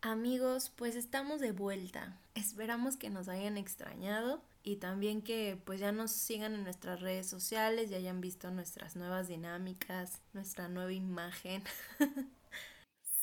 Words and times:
Amigos, 0.00 0.70
pues 0.76 0.94
estamos 0.94 1.40
de 1.40 1.50
vuelta. 1.50 2.16
Esperamos 2.36 2.96
que 2.96 3.10
nos 3.10 3.28
hayan 3.28 3.58
extrañado 3.58 4.40
y 4.62 4.76
también 4.76 5.22
que 5.22 5.60
pues 5.64 5.80
ya 5.80 5.90
nos 5.90 6.12
sigan 6.12 6.54
en 6.54 6.62
nuestras 6.62 7.00
redes 7.00 7.26
sociales 7.26 7.90
y 7.90 7.94
hayan 7.94 8.20
visto 8.20 8.50
nuestras 8.52 8.94
nuevas 8.94 9.26
dinámicas, 9.26 10.22
nuestra 10.32 10.68
nueva 10.68 10.92
imagen. 10.92 11.62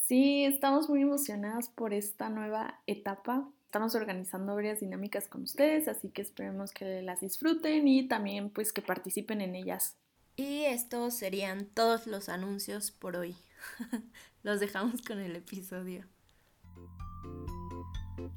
Sí, 0.07 0.45
estamos 0.45 0.87
muy 0.87 1.01
emocionadas 1.01 1.67
por 1.69 1.91
esta 1.91 2.29
nueva 2.29 2.79
etapa. 2.85 3.49
Estamos 3.65 3.95
organizando 3.95 4.53
varias 4.53 4.79
dinámicas 4.79 5.27
con 5.27 5.41
ustedes, 5.41 5.87
así 5.87 6.09
que 6.09 6.21
esperemos 6.21 6.71
que 6.71 7.01
las 7.01 7.21
disfruten 7.21 7.87
y 7.87 8.07
también 8.07 8.51
pues 8.51 8.71
que 8.71 8.83
participen 8.83 9.41
en 9.41 9.55
ellas. 9.55 9.97
Y 10.35 10.65
estos 10.65 11.15
serían 11.15 11.65
todos 11.65 12.05
los 12.05 12.29
anuncios 12.29 12.91
por 12.91 13.15
hoy. 13.15 13.35
los 14.43 14.59
dejamos 14.59 15.01
con 15.01 15.17
el 15.17 15.35
episodio. 15.35 16.05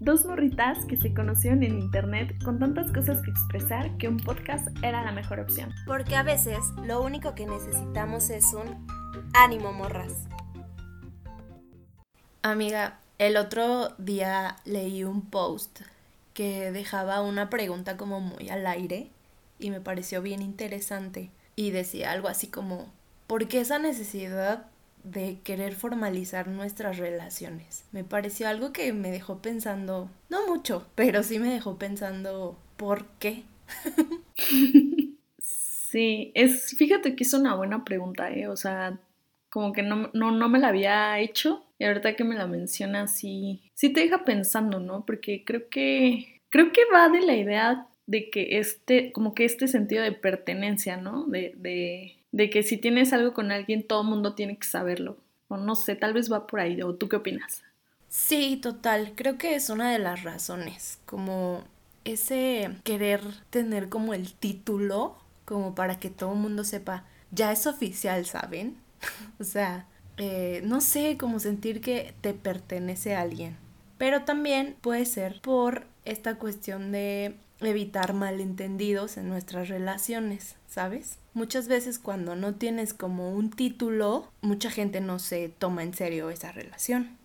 Dos 0.00 0.24
morritas 0.24 0.84
que 0.84 0.96
se 0.96 1.12
conocieron 1.12 1.64
en 1.64 1.76
internet 1.76 2.40
con 2.44 2.60
tantas 2.60 2.92
cosas 2.92 3.20
que 3.20 3.32
expresar 3.32 3.96
que 3.98 4.06
un 4.06 4.16
podcast 4.16 4.68
era 4.84 5.02
la 5.02 5.10
mejor 5.10 5.40
opción. 5.40 5.74
Porque 5.88 6.14
a 6.14 6.22
veces 6.22 6.58
lo 6.86 7.02
único 7.02 7.34
que 7.34 7.46
necesitamos 7.46 8.30
es 8.30 8.54
un 8.54 8.86
ánimo 9.34 9.72
morras. 9.72 10.28
Amiga, 12.42 13.00
el 13.18 13.36
otro 13.36 13.88
día 13.98 14.58
leí 14.64 15.02
un 15.02 15.22
post 15.22 15.80
que 16.32 16.70
dejaba 16.70 17.20
una 17.20 17.50
pregunta 17.50 17.96
como 17.96 18.20
muy 18.20 18.50
al 18.50 18.68
aire 18.68 19.10
y 19.58 19.70
me 19.70 19.80
pareció 19.80 20.22
bien 20.22 20.42
interesante 20.42 21.32
y 21.56 21.72
decía 21.72 22.12
algo 22.12 22.28
así 22.28 22.46
como, 22.46 22.86
¿por 23.26 23.48
qué 23.48 23.62
esa 23.62 23.80
necesidad 23.80 24.67
de 25.04 25.38
querer 25.42 25.74
formalizar 25.74 26.48
nuestras 26.48 26.98
relaciones. 26.98 27.84
Me 27.92 28.04
pareció 28.04 28.48
algo 28.48 28.72
que 28.72 28.92
me 28.92 29.10
dejó 29.10 29.40
pensando, 29.42 30.10
no 30.28 30.46
mucho, 30.46 30.88
pero 30.94 31.22
sí 31.22 31.38
me 31.38 31.52
dejó 31.52 31.78
pensando, 31.78 32.58
¿por 32.76 33.06
qué? 33.18 33.44
sí, 35.38 36.32
es, 36.34 36.74
fíjate 36.76 37.16
que 37.16 37.24
es 37.24 37.34
una 37.34 37.54
buena 37.54 37.84
pregunta, 37.84 38.30
¿eh? 38.30 38.48
O 38.48 38.56
sea, 38.56 38.98
como 39.50 39.72
que 39.72 39.82
no, 39.82 40.10
no, 40.12 40.30
no 40.30 40.48
me 40.48 40.58
la 40.58 40.68
había 40.68 41.18
hecho 41.18 41.64
y 41.78 41.84
ahorita 41.84 42.16
que 42.16 42.24
me 42.24 42.34
la 42.34 42.46
mencionas 42.46 43.16
sí, 43.16 43.62
sí 43.74 43.90
te 43.92 44.00
deja 44.00 44.24
pensando, 44.24 44.80
¿no? 44.80 45.04
Porque 45.06 45.44
creo 45.44 45.68
que, 45.68 46.40
creo 46.50 46.72
que 46.72 46.82
va 46.92 47.08
de 47.08 47.20
la 47.20 47.36
idea 47.36 47.86
de 48.06 48.30
que 48.30 48.58
este, 48.58 49.12
como 49.12 49.34
que 49.34 49.44
este 49.44 49.68
sentido 49.68 50.02
de 50.02 50.12
pertenencia, 50.12 50.96
¿no? 50.96 51.24
De, 51.26 51.54
de, 51.56 52.17
de 52.32 52.50
que 52.50 52.62
si 52.62 52.76
tienes 52.76 53.12
algo 53.12 53.32
con 53.32 53.50
alguien, 53.50 53.86
todo 53.86 54.02
el 54.02 54.08
mundo 54.08 54.34
tiene 54.34 54.58
que 54.58 54.66
saberlo. 54.66 55.18
O 55.48 55.56
no 55.56 55.74
sé, 55.76 55.96
tal 55.96 56.12
vez 56.12 56.30
va 56.30 56.46
por 56.46 56.60
ahí. 56.60 56.80
¿O 56.82 56.94
tú 56.94 57.08
qué 57.08 57.16
opinas? 57.16 57.62
Sí, 58.08 58.58
total. 58.62 59.12
Creo 59.14 59.38
que 59.38 59.54
es 59.54 59.70
una 59.70 59.90
de 59.92 59.98
las 59.98 60.22
razones. 60.22 60.98
Como 61.06 61.64
ese 62.04 62.70
querer 62.84 63.22
tener 63.50 63.88
como 63.88 64.14
el 64.14 64.32
título, 64.34 65.16
como 65.44 65.74
para 65.74 65.98
que 65.98 66.10
todo 66.10 66.32
el 66.32 66.38
mundo 66.38 66.64
sepa, 66.64 67.04
ya 67.30 67.52
es 67.52 67.66
oficial, 67.66 68.24
¿saben? 68.26 68.76
o 69.40 69.44
sea, 69.44 69.86
eh, 70.16 70.60
no 70.64 70.80
sé, 70.80 71.16
como 71.16 71.38
sentir 71.38 71.80
que 71.80 72.14
te 72.20 72.34
pertenece 72.34 73.14
a 73.14 73.22
alguien. 73.22 73.56
Pero 73.96 74.24
también 74.24 74.76
puede 74.80 75.04
ser 75.06 75.40
por 75.40 75.86
esta 76.04 76.36
cuestión 76.36 76.92
de 76.92 77.36
evitar 77.60 78.14
malentendidos 78.14 79.16
en 79.16 79.28
nuestras 79.28 79.68
relaciones, 79.68 80.56
¿sabes? 80.66 81.18
Muchas 81.34 81.68
veces 81.68 81.98
cuando 81.98 82.36
no 82.36 82.54
tienes 82.54 82.94
como 82.94 83.32
un 83.32 83.50
título, 83.50 84.30
mucha 84.40 84.70
gente 84.70 85.00
no 85.00 85.18
se 85.18 85.48
toma 85.48 85.82
en 85.82 85.94
serio 85.94 86.30
esa 86.30 86.52
relación. 86.52 87.16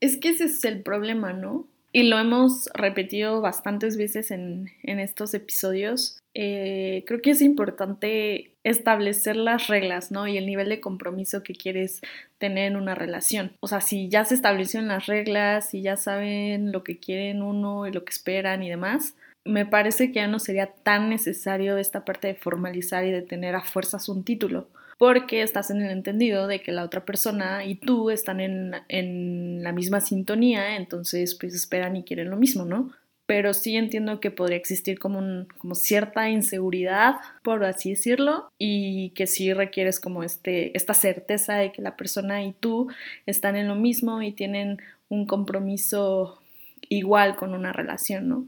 Es 0.00 0.16
que 0.16 0.30
ese 0.30 0.44
es 0.44 0.64
el 0.64 0.82
problema, 0.82 1.32
¿no? 1.32 1.66
Y 1.94 2.04
lo 2.04 2.18
hemos 2.18 2.70
repetido 2.72 3.42
bastantes 3.42 3.98
veces 3.98 4.30
en, 4.30 4.70
estos 4.82 5.34
episodios. 5.34 6.18
Eh, 6.34 7.04
creo 7.06 7.20
que 7.20 7.32
es 7.32 7.42
importante 7.42 8.52
establecer 8.64 9.36
las 9.36 9.66
reglas, 9.66 10.10
¿no? 10.10 10.26
Y 10.26 10.38
el 10.38 10.46
nivel 10.46 10.70
de 10.70 10.80
compromiso 10.80 11.42
que 11.42 11.54
quieres 11.54 12.00
tener 12.38 12.72
en 12.72 12.76
una 12.76 12.94
relación. 12.94 13.52
O 13.60 13.68
sea, 13.68 13.82
si 13.82 14.08
ya 14.08 14.24
se 14.24 14.34
establecieron 14.34 14.88
las 14.88 15.04
reglas, 15.04 15.68
si 15.68 15.82
ya 15.82 15.98
saben 15.98 16.72
lo 16.72 16.82
que 16.82 16.98
quieren 16.98 17.42
uno 17.42 17.86
y 17.86 17.92
lo 17.92 18.04
que 18.04 18.12
esperan 18.12 18.62
y 18.62 18.70
demás, 18.70 19.14
me 19.44 19.66
parece 19.66 20.08
que 20.08 20.16
ya 20.16 20.28
no 20.28 20.38
sería 20.38 20.72
tan 20.82 21.08
necesario 21.08 21.76
esta 21.76 22.04
parte 22.04 22.28
de 22.28 22.34
formalizar 22.34 23.04
y 23.04 23.10
de 23.10 23.22
tener 23.22 23.54
a 23.54 23.62
fuerzas 23.62 24.08
un 24.08 24.24
título, 24.24 24.68
porque 24.98 25.42
estás 25.42 25.70
en 25.70 25.82
el 25.82 25.90
entendido 25.90 26.46
de 26.46 26.60
que 26.60 26.72
la 26.72 26.84
otra 26.84 27.04
persona 27.04 27.64
y 27.64 27.74
tú 27.74 28.10
están 28.10 28.40
en, 28.40 28.74
en 28.88 29.62
la 29.62 29.72
misma 29.72 30.00
sintonía, 30.00 30.76
entonces 30.76 31.34
pues 31.34 31.54
esperan 31.54 31.96
y 31.96 32.04
quieren 32.04 32.30
lo 32.30 32.36
mismo, 32.36 32.64
¿no? 32.64 32.92
Pero 33.26 33.54
sí 33.54 33.76
entiendo 33.76 34.20
que 34.20 34.30
podría 34.30 34.58
existir 34.58 34.98
como, 34.98 35.18
un, 35.18 35.48
como 35.58 35.74
cierta 35.74 36.28
inseguridad, 36.28 37.16
por 37.42 37.64
así 37.64 37.90
decirlo, 37.90 38.48
y 38.58 39.10
que 39.10 39.26
sí 39.26 39.52
requieres 39.52 40.00
como 40.00 40.22
este, 40.22 40.76
esta 40.76 40.92
certeza 40.92 41.54
de 41.54 41.72
que 41.72 41.82
la 41.82 41.96
persona 41.96 42.44
y 42.44 42.52
tú 42.52 42.88
están 43.26 43.56
en 43.56 43.68
lo 43.68 43.74
mismo 43.74 44.22
y 44.22 44.32
tienen 44.32 44.78
un 45.08 45.26
compromiso 45.26 46.40
igual 46.88 47.36
con 47.36 47.54
una 47.54 47.72
relación, 47.72 48.28
¿no? 48.28 48.46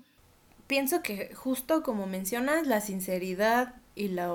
Pienso 0.66 1.02
que 1.02 1.34
justo 1.34 1.82
como 1.82 2.06
mencionas, 2.06 2.66
la 2.66 2.80
sinceridad 2.80 3.75
y 3.94 4.08
la 4.08 4.32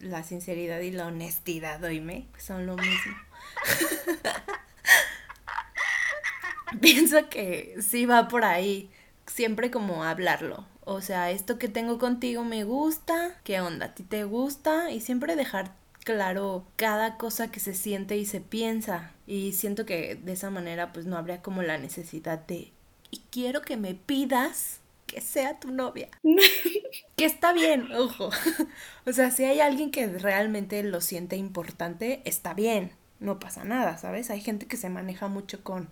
la 0.00 0.22
sinceridad 0.22 0.80
y 0.80 0.90
la 0.90 1.06
honestidad, 1.06 1.82
oíme, 1.84 2.26
son 2.38 2.66
lo 2.66 2.76
mismo. 2.76 3.16
pienso 6.80 7.28
que 7.28 7.76
sí 7.80 8.06
va 8.06 8.28
por 8.28 8.44
ahí, 8.44 8.90
siempre 9.26 9.70
como 9.70 10.04
hablarlo. 10.04 10.66
O 10.84 11.00
sea, 11.00 11.30
esto 11.30 11.58
que 11.58 11.68
tengo 11.68 11.98
contigo 11.98 12.44
me 12.44 12.64
gusta, 12.64 13.36
¿qué 13.44 13.60
onda? 13.60 13.86
¿A 13.86 13.94
ti 13.94 14.02
te 14.02 14.24
gusta? 14.24 14.90
Y 14.90 15.00
siempre 15.00 15.36
dejar 15.36 15.74
claro 16.04 16.66
cada 16.74 17.16
cosa 17.18 17.52
que 17.52 17.60
se 17.60 17.74
siente 17.74 18.16
y 18.16 18.26
se 18.26 18.40
piensa. 18.40 19.12
Y 19.26 19.52
siento 19.52 19.86
que 19.86 20.16
de 20.16 20.32
esa 20.32 20.50
manera 20.50 20.92
pues 20.92 21.06
no 21.06 21.16
habría 21.16 21.42
como 21.42 21.62
la 21.62 21.78
necesidad 21.78 22.40
de 22.40 22.72
y 23.12 23.22
quiero 23.30 23.60
que 23.60 23.76
me 23.76 23.94
pidas 23.94 24.80
que 25.12 25.20
sea 25.20 25.60
tu 25.60 25.70
novia. 25.70 26.08
que 27.16 27.24
está 27.26 27.52
bien, 27.52 27.92
ojo. 27.92 28.30
o 29.06 29.12
sea, 29.12 29.30
si 29.30 29.44
hay 29.44 29.60
alguien 29.60 29.90
que 29.90 30.06
realmente 30.06 30.82
lo 30.82 31.02
siente 31.02 31.36
importante, 31.36 32.22
está 32.24 32.54
bien, 32.54 32.92
no 33.20 33.38
pasa 33.38 33.64
nada, 33.64 33.98
¿sabes? 33.98 34.30
Hay 34.30 34.40
gente 34.40 34.66
que 34.66 34.78
se 34.78 34.88
maneja 34.88 35.28
mucho 35.28 35.62
con 35.62 35.88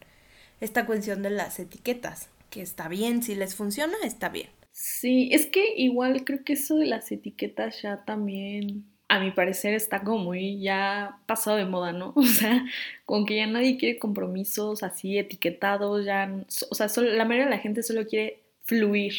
esta 0.60 0.86
cuestión 0.86 1.22
de 1.22 1.30
las 1.30 1.58
etiquetas, 1.60 2.30
que 2.48 2.62
está 2.62 2.88
bien, 2.88 3.22
si 3.22 3.34
les 3.34 3.54
funciona, 3.54 3.94
está 4.02 4.30
bien. 4.30 4.48
Sí, 4.72 5.28
es 5.32 5.46
que 5.46 5.74
igual 5.76 6.24
creo 6.24 6.42
que 6.44 6.54
eso 6.54 6.76
de 6.76 6.86
las 6.86 7.12
etiquetas 7.12 7.82
ya 7.82 8.04
también, 8.06 8.86
a 9.08 9.20
mi 9.20 9.32
parecer, 9.32 9.74
está 9.74 10.02
como 10.02 10.24
muy 10.24 10.62
ya 10.62 11.18
pasado 11.26 11.58
de 11.58 11.66
moda, 11.66 11.92
¿no? 11.92 12.12
O 12.16 12.22
sea, 12.22 12.64
como 13.04 13.26
que 13.26 13.36
ya 13.36 13.46
nadie 13.46 13.76
quiere 13.76 13.98
compromisos 13.98 14.82
así 14.82 15.18
etiquetados, 15.18 16.06
ya, 16.06 16.32
o 16.70 16.74
sea, 16.74 16.88
la 17.02 17.26
mayoría 17.26 17.44
de 17.44 17.56
la 17.56 17.58
gente 17.58 17.82
solo 17.82 18.06
quiere 18.06 18.39
fluir. 18.70 19.14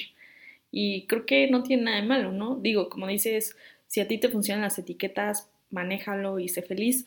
Y 0.72 1.06
creo 1.08 1.26
que 1.26 1.50
no 1.50 1.64
tiene 1.64 1.84
nada 1.84 2.02
de 2.02 2.08
malo, 2.08 2.32
¿no? 2.32 2.56
Digo, 2.56 2.90
como 2.90 3.08
dices, 3.08 3.58
si 3.88 4.00
a 4.00 4.08
ti 4.08 4.18
te 4.18 4.30
funcionan 4.30 4.64
las 4.64 4.80
etiquetas, 4.80 5.50
manéjalo 5.70 6.40
y 6.40 6.48
sé 6.48 6.62
feliz, 6.62 7.06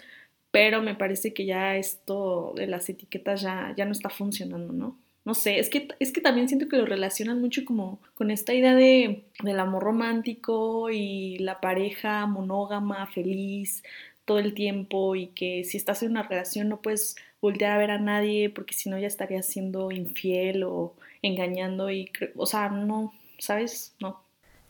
pero 0.50 0.82
me 0.82 0.94
parece 0.94 1.32
que 1.32 1.46
ya 1.46 1.76
esto 1.76 2.52
de 2.54 2.66
las 2.66 2.88
etiquetas 2.88 3.40
ya, 3.40 3.74
ya 3.76 3.86
no 3.86 3.92
está 3.92 4.10
funcionando, 4.10 4.72
¿no? 4.74 4.98
No 5.24 5.32
sé, 5.32 5.58
es 5.58 5.70
que, 5.70 5.88
es 6.00 6.12
que 6.12 6.20
también 6.20 6.48
siento 6.48 6.68
que 6.68 6.76
lo 6.76 6.84
relacionan 6.84 7.40
mucho 7.40 7.64
como 7.64 7.98
con 8.14 8.30
esta 8.30 8.52
idea 8.52 8.74
de, 8.74 9.24
del 9.42 9.58
amor 9.58 9.82
romántico 9.82 10.90
y 10.90 11.38
la 11.38 11.60
pareja 11.62 12.26
monógama, 12.26 13.06
feliz, 13.06 13.82
todo 14.26 14.38
el 14.38 14.52
tiempo 14.52 15.16
y 15.16 15.28
que 15.28 15.64
si 15.64 15.78
estás 15.78 16.02
en 16.02 16.10
una 16.10 16.24
relación 16.24 16.68
no 16.68 16.82
puedes 16.82 17.16
voltear 17.40 17.72
a 17.72 17.78
ver 17.78 17.90
a 17.90 17.98
nadie 17.98 18.50
porque 18.50 18.74
si 18.74 18.90
no 18.90 18.98
ya 18.98 19.06
estarías 19.06 19.46
siendo 19.46 19.90
infiel 19.92 20.64
o 20.64 20.94
engañando 21.26 21.90
y, 21.90 22.10
o 22.36 22.46
sea, 22.46 22.68
no, 22.68 23.12
¿sabes? 23.38 23.94
No. 24.00 24.24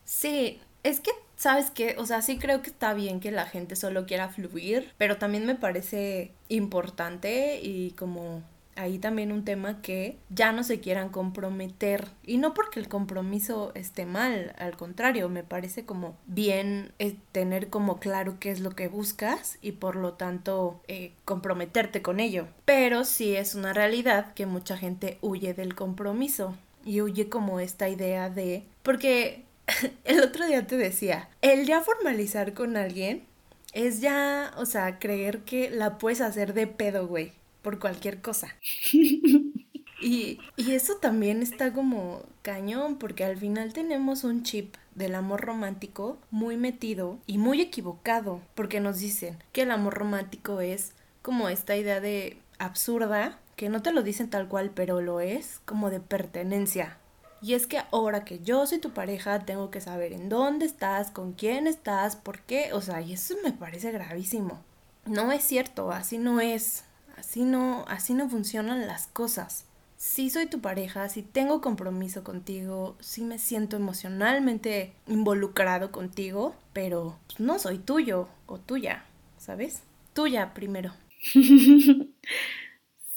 Sí, 0.05 0.61
es 0.83 1.01
que, 1.01 1.11
¿sabes 1.37 1.71
qué? 1.71 1.97
O 1.99 2.07
sea, 2.07 2.23
sí 2.23 2.39
creo 2.39 2.63
que 2.63 2.71
está 2.71 2.95
bien 2.95 3.21
que 3.21 3.31
la 3.31 3.47
gente 3.47 3.77
solo 3.77 4.07
quiera 4.07 4.29
fluir, 4.29 4.93
pero 4.99 5.17
también 5.19 5.47
me 5.47 5.55
parece 5.55 6.33
importante 6.49 7.61
y 7.63 7.93
como 7.93 8.43
ahí 8.77 8.99
también 8.99 9.33
un 9.33 9.45
tema 9.45 9.81
que 9.83 10.19
ya 10.31 10.53
no 10.53 10.65
se 10.65 10.81
quieran 10.81 11.09
comprometer. 11.09 12.09
Y 12.25 12.39
no 12.39 12.55
porque 12.55 12.81
el 12.81 12.89
compromiso 12.89 13.73
esté 13.75 14.07
mal, 14.07 14.55
al 14.59 14.77
contrario, 14.77 15.29
me 15.29 15.43
parece 15.43 15.85
como 15.85 16.17
bien 16.27 16.93
eh, 16.99 17.17
tener 17.33 17.69
como 17.69 17.99
claro 17.99 18.39
qué 18.41 18.51
es 18.51 18.61
lo 18.61 18.71
que 18.71 18.89
buscas 18.89 19.59
y 19.63 19.73
por 19.73 19.97
lo 19.97 20.15
tanto 20.15 20.81
eh, 20.89 21.13
comprometerte 21.25 22.03
con 22.03 22.21
ello. 22.21 22.47
Pero 22.65 23.05
sí 23.05 23.35
es 23.37 23.55
una 23.55 23.73
realidad 23.73 24.35
que 24.35 24.47
mucha 24.47 24.77
gente 24.77 25.19
huye 25.21 25.55
del 25.55 25.75
compromiso 25.75 26.57
y 26.85 27.01
huye 27.01 27.29
como 27.29 27.61
esta 27.61 27.89
idea 27.89 28.31
de... 28.31 28.65
Porque 28.83 29.45
el 30.05 30.21
otro 30.21 30.47
día 30.47 30.67
te 30.67 30.77
decía, 30.77 31.29
el 31.43 31.67
ya 31.67 31.81
formalizar 31.81 32.55
con 32.55 32.77
alguien 32.77 33.25
es 33.73 34.01
ya, 34.01 34.53
o 34.57 34.67
sea, 34.67 35.01
creer 35.01 35.41
que 35.41 35.69
la 35.71 35.99
puedes 35.99 36.21
hacer 36.21 36.55
de 36.55 36.67
pedo, 36.69 37.09
güey 37.09 37.33
por 37.65 37.81
cualquier 37.81 38.23
cosa. 38.23 38.55
Y, 40.01 40.39
y 40.57 40.73
eso 40.73 40.97
también 40.97 41.41
está 41.41 41.73
como 41.73 42.25
cañón, 42.43 42.99
porque 42.99 43.25
al 43.25 43.39
final 43.39 43.73
tenemos 43.73 44.23
un 44.23 44.43
chip 44.43 44.75
del 44.95 45.15
amor 45.15 45.41
romántico 45.41 46.19
muy 46.31 46.59
metido 46.59 47.17
y 47.27 47.39
muy 47.39 47.63
equivocado, 47.63 48.43
porque 48.55 48.81
nos 48.81 48.99
dicen 48.99 49.39
que 49.53 49.63
el 49.63 49.71
amor 49.71 49.95
romántico 49.95 50.61
es 50.61 50.93
como 51.23 51.49
esta 51.49 51.75
idea 51.75 52.01
de 52.01 52.37
absurda, 52.59 53.39
que 53.57 53.71
no 53.71 53.81
te 53.81 53.93
lo 53.93 54.03
dicen 54.03 54.29
tal 54.29 54.47
cual, 54.47 54.73
pero 54.75 55.01
lo 55.01 55.21
es, 55.21 55.61
como 55.65 55.89
de 55.89 56.01
pertenencia. 56.01 56.99
Y 57.41 57.55
es 57.55 57.67
que 57.67 57.81
ahora 57.91 58.25
que 58.25 58.41
yo 58.41 58.67
soy 58.67 58.79
tu 58.79 58.91
pareja, 58.91 59.47
tengo 59.47 59.71
que 59.71 59.81
saber 59.81 60.13
en 60.13 60.29
dónde 60.29 60.67
estás, 60.67 61.11
con 61.11 61.33
quién 61.33 61.67
estás, 61.67 62.17
por 62.17 62.41
qué, 62.41 62.73
o 62.73 62.81
sea, 62.81 63.01
y 63.01 63.15
eso 63.15 63.35
me 63.43 63.53
parece 63.53 63.91
gravísimo. 63.91 64.63
No 65.07 65.33
es 65.33 65.45
cierto, 65.45 65.93
así 65.93 66.19
no 66.19 66.41
es, 66.41 66.85
así 67.17 67.45
no, 67.45 67.85
así 67.89 68.15
no 68.15 68.29
funcionan 68.29 68.87
las 68.87 69.07
cosas 69.09 69.67
sí 70.05 70.29
soy 70.29 70.47
tu 70.47 70.61
pareja, 70.61 71.09
sí 71.09 71.23
tengo 71.23 71.63
compromiso 71.63 72.25
contigo, 72.25 72.97
sí 73.01 73.23
me 73.23 73.39
siento 73.39 73.77
emocionalmente 73.77 74.93
involucrado 75.07 75.91
contigo, 75.93 76.55
pero 76.75 77.19
pues, 77.27 77.41
no 77.41 77.59
soy 77.59 77.79
tuyo 77.79 78.29
o 78.45 78.59
tuya, 78.59 79.05
¿sabes? 79.39 79.83
Tuya 80.13 80.53
primero. 80.53 80.93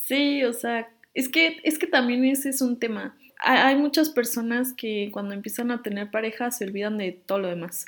sí, 0.02 0.44
o 0.46 0.54
sea, 0.54 0.90
es 1.14 1.28
que, 1.28 1.60
es 1.64 1.78
que 1.78 1.88
también 1.88 2.24
ese 2.24 2.50
es 2.50 2.62
un 2.62 2.80
tema. 2.80 3.18
Hay 3.40 3.76
muchas 3.76 4.10
personas 4.10 4.74
que 4.74 5.10
cuando 5.12 5.34
empiezan 5.34 5.72
a 5.72 5.84
tener 5.84 6.10
pareja 6.10 6.52
se 6.52 6.66
olvidan 6.66 6.98
de 6.98 7.12
todo 7.12 7.40
lo 7.40 7.50
demás. 7.50 7.86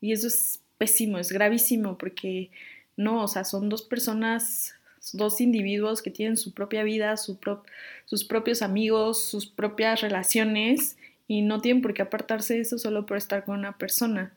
Y 0.00 0.12
eso 0.12 0.26
es 0.26 0.62
pésimo, 0.78 1.18
es 1.18 1.32
gravísimo, 1.32 1.96
porque 1.96 2.50
no, 2.96 3.24
o 3.24 3.28
sea, 3.28 3.44
son 3.44 3.70
dos 3.70 3.82
personas 3.82 4.74
dos 5.12 5.40
individuos 5.40 6.02
que 6.02 6.10
tienen 6.10 6.36
su 6.36 6.54
propia 6.54 6.84
vida, 6.84 7.16
sus 7.16 8.24
propios 8.24 8.62
amigos, 8.62 9.24
sus 9.24 9.46
propias 9.46 10.00
relaciones 10.00 10.96
y 11.26 11.42
no 11.42 11.60
tienen 11.60 11.82
por 11.82 11.94
qué 11.94 12.02
apartarse 12.02 12.54
de 12.54 12.60
eso 12.60 12.78
solo 12.78 13.06
por 13.06 13.16
estar 13.16 13.44
con 13.44 13.58
una 13.58 13.78
persona. 13.78 14.32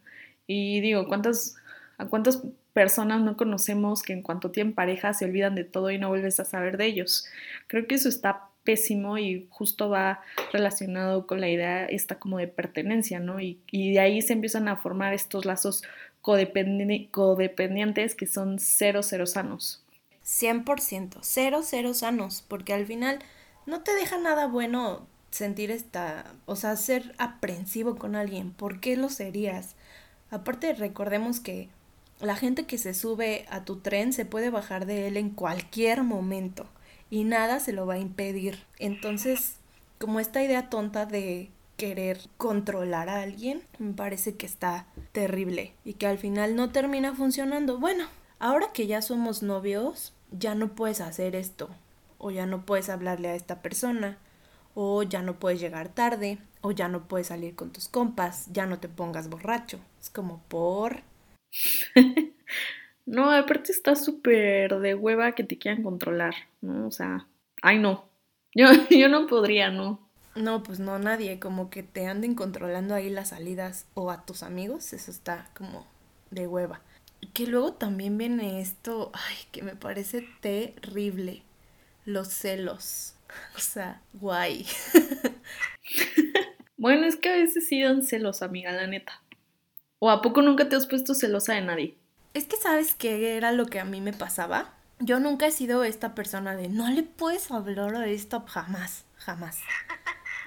Y 0.48 0.82
digo, 0.82 1.08
¿cuántas, 1.08 1.56
¿a 1.98 2.06
cuántas 2.08 2.42
personas 2.74 3.22
no 3.22 3.38
conocemos 3.38 4.02
que 4.02 4.14
en 4.14 4.22
cuanto 4.22 4.52
tienen 4.52 4.74
pareja 4.74 5.14
se 5.14 5.26
olvidan 5.26 5.56
de 5.56 5.64
todo 5.64 5.92
y 5.92 5.98
no 5.98 6.10
vuelves 6.10 6.40
a 6.40 6.46
saber 6.46 6.78
de 6.78 6.86
ellos? 6.86 7.26
Creo 7.68 7.88
que 7.88 7.96
eso 7.96 8.10
está 8.10 8.50
pésimo 8.64 9.18
y 9.18 9.48
justo 9.50 9.90
va 9.90 10.22
relacionado 10.52 11.28
con 11.28 11.40
la 11.40 11.50
idea 11.50 11.86
esta 11.86 12.18
como 12.20 12.40
de 12.40 12.48
pertenencia, 12.48 13.20
¿no? 13.20 13.40
Y, 13.40 13.60
y 13.72 13.94
de 13.94 14.00
ahí 14.00 14.22
se 14.22 14.34
empiezan 14.34 14.68
a 14.68 14.78
formar 14.78 15.14
estos 15.14 15.46
lazos 15.46 15.84
codependientes 16.22 18.16
que 18.16 18.26
son 18.26 18.58
cero, 18.60 19.04
cero 19.04 19.28
sanos. 19.28 19.85
100%, 20.26 21.20
cero, 21.22 21.62
cero 21.64 21.94
sanos, 21.94 22.44
porque 22.48 22.74
al 22.74 22.86
final 22.86 23.20
no 23.66 23.82
te 23.82 23.94
deja 23.94 24.18
nada 24.18 24.48
bueno 24.48 25.06
sentir 25.32 25.70
esta, 25.70 26.34
o 26.46 26.56
sea, 26.56 26.76
ser 26.78 27.14
aprensivo 27.18 27.96
con 27.98 28.16
alguien. 28.16 28.52
¿Por 28.52 28.80
qué 28.80 28.96
lo 28.98 29.10
serías? 29.10 29.76
Aparte, 30.32 30.74
recordemos 30.74 31.40
que 31.40 31.70
la 32.20 32.36
gente 32.36 32.66
que 32.66 32.78
se 32.78 32.94
sube 32.94 33.46
a 33.50 33.66
tu 33.66 33.78
tren 33.78 34.14
se 34.14 34.26
puede 34.26 34.50
bajar 34.50 34.86
de 34.86 35.08
él 35.08 35.18
en 35.18 35.30
cualquier 35.30 36.04
momento 36.04 36.66
y 37.10 37.24
nada 37.24 37.60
se 37.60 37.74
lo 37.74 37.86
va 37.86 37.96
a 37.96 38.00
impedir. 38.00 38.64
Entonces, 38.80 39.58
como 40.00 40.20
esta 40.20 40.42
idea 40.42 40.70
tonta 40.70 41.06
de 41.06 41.50
querer 41.78 42.20
controlar 42.38 43.10
a 43.10 43.22
alguien, 43.22 43.62
me 43.80 43.94
parece 43.94 44.36
que 44.36 44.46
está 44.46 44.88
terrible 45.12 45.74
y 45.84 45.94
que 45.94 46.08
al 46.08 46.18
final 46.18 46.56
no 46.56 46.72
termina 46.72 47.14
funcionando. 47.14 47.80
Bueno, 47.80 48.08
ahora 48.40 48.72
que 48.74 48.88
ya 48.88 49.02
somos 49.02 49.44
novios, 49.44 50.14
ya 50.32 50.56
no 50.56 50.76
puedes 50.76 51.02
hacer 51.02 51.36
esto, 51.36 51.70
o 52.18 52.32
ya 52.32 52.46
no 52.46 52.66
puedes 52.66 52.90
hablarle 52.90 53.30
a 53.30 53.36
esta 53.36 53.62
persona, 53.62 54.18
o 54.74 55.04
ya 55.04 55.22
no 55.22 55.40
puedes 55.40 55.60
llegar 55.60 55.90
tarde, 55.90 56.38
o 56.62 56.72
ya 56.72 56.88
no 56.88 57.08
puedes 57.08 57.28
salir 57.28 57.56
con 57.56 57.72
tus 57.72 57.88
compas, 57.88 58.52
ya 58.52 58.66
no 58.66 58.80
te 58.80 58.90
pongas 58.90 59.30
borracho. 59.30 59.80
Es 60.02 60.10
como 60.10 60.42
por... 60.48 61.04
no, 63.06 63.32
aparte 63.32 63.72
está 63.72 63.96
súper 63.96 64.80
de 64.80 64.96
hueva 64.96 65.34
que 65.34 65.44
te 65.44 65.58
quieran 65.58 65.84
controlar, 65.84 66.34
¿no? 66.62 66.88
O 66.88 66.92
sea, 66.92 67.28
ay 67.62 67.80
no, 67.80 68.06
yo, 68.54 68.68
yo 68.90 69.10
no 69.10 69.28
podría, 69.28 69.70
¿no? 69.70 70.06
No, 70.36 70.64
pues 70.64 70.80
no, 70.80 71.00
nadie, 71.00 71.40
como 71.40 71.70
que 71.70 71.82
te 71.82 72.08
anden 72.08 72.36
controlando 72.36 72.94
ahí 72.94 73.10
las 73.10 73.30
salidas 73.30 73.88
o 73.94 74.12
a 74.12 74.26
tus 74.26 74.44
amigos, 74.44 74.92
eso 74.92 75.10
está 75.10 75.50
como 75.56 75.88
de 76.30 76.46
hueva. 76.46 76.82
Que 77.34 77.48
luego 77.48 77.74
también 77.74 78.18
viene 78.18 78.62
esto, 78.62 79.12
ay, 79.14 79.36
que 79.52 79.64
me 79.64 79.76
parece 79.76 80.28
terrible. 80.42 81.44
Los 82.06 82.30
celos. 82.30 83.14
O 83.58 83.60
sea, 83.60 84.02
guay. 84.14 84.66
bueno, 86.78 87.06
es 87.06 87.18
que 87.18 87.30
a 87.30 87.36
veces 87.36 87.68
sí 87.68 87.82
dan 87.82 88.04
celos, 88.04 88.42
amiga, 88.42 88.72
la 88.72 88.88
neta. 88.88 89.22
¿O 90.00 90.10
a 90.10 90.22
poco 90.22 90.42
nunca 90.42 90.70
te 90.70 90.78
has 90.78 90.88
puesto 90.88 91.14
celosa 91.14 91.54
de 91.54 91.62
nadie? 91.62 91.98
Es 92.34 92.46
que 92.46 92.56
sabes 92.56 92.96
qué 92.96 93.36
era 93.36 93.52
lo 93.52 93.66
que 93.66 93.82
a 93.82 93.86
mí 93.86 94.00
me 94.00 94.14
pasaba. 94.14 94.74
Yo 95.00 95.20
nunca 95.20 95.48
he 95.48 95.52
sido 95.52 95.84
esta 95.84 96.16
persona 96.16 96.56
de 96.56 96.70
no 96.70 96.90
le 96.90 97.04
puedes 97.04 97.52
hablar 97.52 97.96
a 97.96 98.08
esto 98.08 98.46
jamás, 98.48 99.04
jamás 99.18 99.58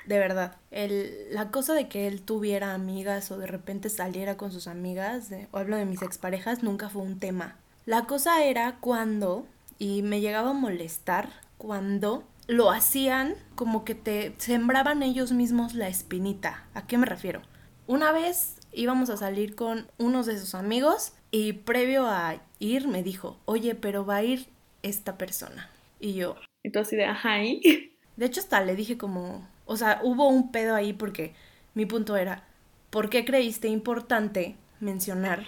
de 0.09 0.19
verdad. 0.19 0.57
El, 0.71 1.27
la 1.31 1.51
cosa 1.51 1.75
de 1.75 1.87
que 1.87 2.09
él 2.09 2.23
tuviera 2.23 2.73
amigas 2.73 3.31
o 3.31 3.39
de 3.39 3.47
repente 3.47 3.91
saliera 3.91 4.39
con 4.39 4.51
sus 4.51 4.67
amigas, 4.67 5.31
o 5.51 5.59
hablo 5.59 5.77
de 5.77 5.85
mis 5.85 6.01
exparejas, 6.01 6.63
nunca 6.63 6.89
fue 6.89 7.03
un 7.03 7.19
tema. 7.19 7.57
La 7.85 8.07
cosa 8.07 8.43
era 8.43 8.77
cuando, 8.81 9.47
y 9.79 10.03
me 10.03 10.21
llegaba 10.21 10.51
a 10.51 10.55
molestar, 10.55 11.29
cuando 11.59 12.25
lo 12.47 12.71
hacían 12.71 13.35
como 13.55 13.85
que 13.85 13.95
te 13.95 14.35
sembraban 14.39 15.03
ellos 15.03 15.33
mismos 15.33 15.75
la 15.75 15.89
espinita. 15.89 16.65
¿A 16.73 16.87
qué 16.87 16.97
me 16.97 17.07
refiero? 17.07 17.43
Una 17.87 18.11
vez 18.11 18.57
íbamos 18.73 19.11
a 19.11 19.19
salir 19.19 19.55
con 19.55 19.89
unos 19.99 20.25
de 20.25 20.39
sus 20.39 20.55
amigos 20.55 21.13
y 21.31 21.53
previo 21.53 22.07
a 22.07 22.41
ir 22.59 22.89
me 22.89 23.03
dijo, 23.03 23.37
oye, 23.45 23.75
pero 23.75 24.07
va 24.07 24.17
a 24.17 24.25
ir 24.25 24.47
esta 24.83 25.19
persona. 25.19 25.69
Y 26.01 26.15
yo... 26.15 26.37
Así 26.75 26.97
de, 26.97 27.05
ajá, 27.05 27.37
De 28.17 28.27
hecho, 28.27 28.41
hasta 28.41 28.63
le 28.63 28.77
dije 28.77 28.99
como, 28.99 29.47
o 29.69 29.77
sea, 29.77 30.01
hubo 30.03 30.29
un 30.29 30.51
pedo 30.51 30.75
ahí 30.75 30.95
porque 30.95 31.35
mi 31.75 31.85
punto 31.85 32.17
era, 32.17 32.43
¿por 32.89 33.11
qué 33.11 33.27
creíste 33.27 33.69
importante 33.69 34.57
mencionar 34.81 35.45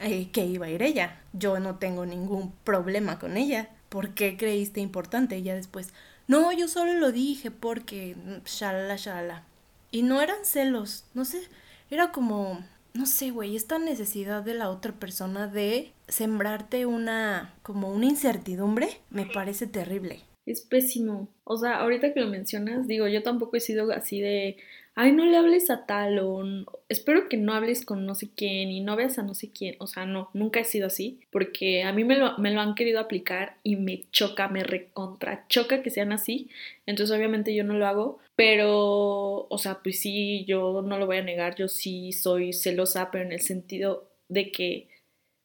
eh, 0.00 0.30
que 0.32 0.46
iba 0.46 0.66
a 0.66 0.70
ir 0.70 0.82
ella? 0.82 1.20
Yo 1.34 1.60
no 1.60 1.76
tengo 1.76 2.06
ningún 2.06 2.52
problema 2.64 3.18
con 3.18 3.36
ella. 3.36 3.68
¿Por 3.90 4.14
qué 4.14 4.38
creíste 4.38 4.80
importante? 4.80 5.36
Y 5.36 5.42
ya 5.42 5.54
después, 5.54 5.92
no, 6.26 6.50
yo 6.50 6.66
solo 6.66 6.94
lo 6.94 7.12
dije 7.12 7.50
porque, 7.50 8.16
shalala, 8.46 8.96
shalala. 8.96 9.44
Y 9.90 10.02
no 10.02 10.22
eran 10.22 10.44
celos, 10.44 11.04
no 11.12 11.26
sé, 11.26 11.42
era 11.90 12.10
como, 12.10 12.64
no 12.94 13.04
sé, 13.04 13.30
güey, 13.30 13.54
esta 13.54 13.78
necesidad 13.78 14.42
de 14.42 14.54
la 14.54 14.70
otra 14.70 14.92
persona 14.92 15.46
de 15.46 15.92
sembrarte 16.08 16.86
una, 16.86 17.54
como 17.62 17.90
una 17.90 18.06
incertidumbre, 18.06 19.00
me 19.10 19.26
parece 19.26 19.66
terrible 19.66 20.27
es 20.50 20.62
pésimo. 20.62 21.28
O 21.44 21.56
sea, 21.56 21.76
ahorita 21.78 22.12
que 22.12 22.20
lo 22.20 22.28
mencionas, 22.28 22.86
digo, 22.88 23.08
yo 23.08 23.22
tampoco 23.22 23.56
he 23.56 23.60
sido 23.60 23.90
así 23.92 24.20
de, 24.20 24.56
ay, 24.94 25.12
no 25.12 25.24
le 25.24 25.36
hables 25.36 25.70
a 25.70 25.86
tal 25.86 26.18
o 26.18 26.44
espero 26.88 27.28
que 27.28 27.36
no 27.36 27.52
hables 27.54 27.84
con 27.86 28.04
no 28.04 28.16
sé 28.16 28.30
quién 28.34 28.70
y 28.72 28.80
no 28.80 28.96
veas 28.96 29.16
a 29.18 29.22
no 29.22 29.32
sé 29.32 29.50
quién. 29.50 29.76
O 29.78 29.86
sea, 29.86 30.06
no, 30.06 30.28
nunca 30.34 30.58
he 30.58 30.64
sido 30.64 30.88
así, 30.88 31.20
porque 31.30 31.84
a 31.84 31.92
mí 31.92 32.02
me 32.02 32.16
lo, 32.16 32.36
me 32.38 32.50
lo 32.52 32.60
han 32.60 32.74
querido 32.74 32.98
aplicar 32.98 33.58
y 33.62 33.76
me 33.76 34.04
choca, 34.10 34.48
me 34.48 34.64
recontra 34.64 35.46
choca 35.48 35.82
que 35.82 35.90
sean 35.90 36.10
así. 36.12 36.50
Entonces, 36.84 37.16
obviamente 37.16 37.54
yo 37.54 37.62
no 37.62 37.74
lo 37.74 37.86
hago, 37.86 38.18
pero, 38.34 39.46
o 39.48 39.58
sea, 39.58 39.80
pues 39.84 40.00
sí, 40.00 40.44
yo 40.46 40.82
no 40.82 40.98
lo 40.98 41.06
voy 41.06 41.18
a 41.18 41.22
negar, 41.22 41.54
yo 41.54 41.68
sí 41.68 42.12
soy 42.12 42.52
celosa, 42.52 43.10
pero 43.12 43.24
en 43.24 43.32
el 43.32 43.40
sentido 43.40 44.08
de 44.28 44.50
que, 44.50 44.88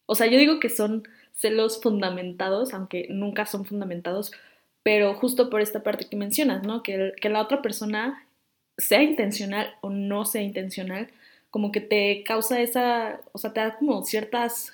o 0.08 0.16
sea, 0.16 0.28
yo 0.28 0.40
digo 0.40 0.60
que 0.60 0.70
son 0.70 1.04
celos 1.34 1.80
fundamentados, 1.82 2.74
aunque 2.74 3.08
nunca 3.10 3.46
son 3.46 3.66
fundamentados, 3.66 4.32
pero 4.84 5.16
justo 5.16 5.50
por 5.50 5.62
esta 5.62 5.84
parte 5.84 6.06
que 6.10 6.18
mencionas, 6.18 6.64
¿no? 6.64 6.84
Que, 6.84 7.14
que 7.22 7.30
la 7.30 7.42
otra 7.42 7.62
persona 7.62 8.28
sea 8.78 9.02
intencional 9.04 9.76
o 9.82 9.90
no 9.90 10.26
sea 10.26 10.42
intencional, 10.42 11.10
como 11.50 11.72
que 11.72 11.82
te 11.82 12.24
causa 12.24 12.62
esa, 12.62 13.22
o 13.32 13.38
sea, 13.38 13.54
te 13.54 13.60
da 13.60 13.78
como 13.78 14.04
ciertas 14.04 14.74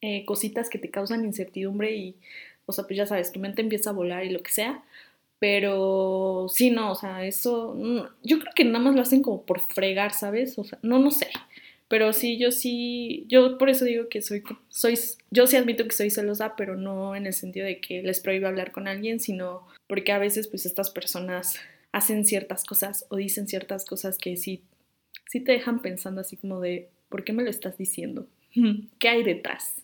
eh, 0.00 0.24
cositas 0.26 0.68
que 0.68 0.78
te 0.78 0.90
causan 0.90 1.24
incertidumbre 1.24 1.96
y, 1.96 2.16
o 2.66 2.72
sea, 2.72 2.84
pues 2.84 2.96
ya 2.96 3.06
sabes, 3.06 3.32
tu 3.32 3.40
mente 3.40 3.62
empieza 3.62 3.90
a 3.90 3.94
volar 3.94 4.24
y 4.24 4.30
lo 4.30 4.42
que 4.42 4.52
sea, 4.52 4.82
pero 5.38 6.46
sí, 6.48 6.70
no, 6.70 6.92
o 6.92 6.94
sea, 6.96 7.24
eso, 7.24 7.74
mm, 7.76 8.00
yo 8.22 8.38
creo 8.40 8.52
que 8.54 8.64
nada 8.64 8.80
más 8.80 8.94
lo 8.94 9.02
hacen 9.02 9.22
como 9.22 9.44
por 9.44 9.60
fregar, 9.72 10.12
¿sabes? 10.12 10.58
O 10.58 10.64
sea, 10.64 10.78
no, 10.82 10.98
no 10.98 11.10
sé, 11.10 11.28
pero 11.88 12.12
sí, 12.12 12.38
yo 12.38 12.50
sí, 12.50 13.24
yo 13.28 13.58
por 13.58 13.70
eso 13.70 13.84
digo 13.84 14.08
que 14.08 14.22
soy, 14.22 14.42
soy, 14.68 14.98
yo 15.30 15.46
sí 15.46 15.56
admito 15.56 15.84
que 15.84 15.92
soy 15.92 16.10
celosa, 16.10 16.56
pero 16.56 16.76
no 16.76 17.14
en 17.14 17.26
el 17.26 17.32
sentido 17.32 17.66
de 17.66 17.80
que 17.80 18.02
les 18.02 18.20
prohíba 18.20 18.48
hablar 18.48 18.72
con 18.72 18.88
alguien, 18.88 19.20
sino 19.20 19.66
porque 19.86 20.12
a 20.12 20.18
veces 20.18 20.48
pues 20.48 20.66
estas 20.66 20.90
personas 20.90 21.60
hacen 21.92 22.24
ciertas 22.24 22.64
cosas 22.64 23.06
o 23.08 23.16
dicen 23.16 23.46
ciertas 23.46 23.84
cosas 23.84 24.18
que 24.18 24.36
sí, 24.36 24.62
sí 25.26 25.40
te 25.40 25.52
dejan 25.52 25.80
pensando 25.80 26.20
así 26.20 26.36
como 26.36 26.60
de, 26.60 26.90
¿por 27.08 27.24
qué 27.24 27.32
me 27.32 27.44
lo 27.44 27.50
estás 27.50 27.78
diciendo? 27.78 28.26
¿Qué 28.98 29.08
hay 29.08 29.22
detrás? 29.22 29.76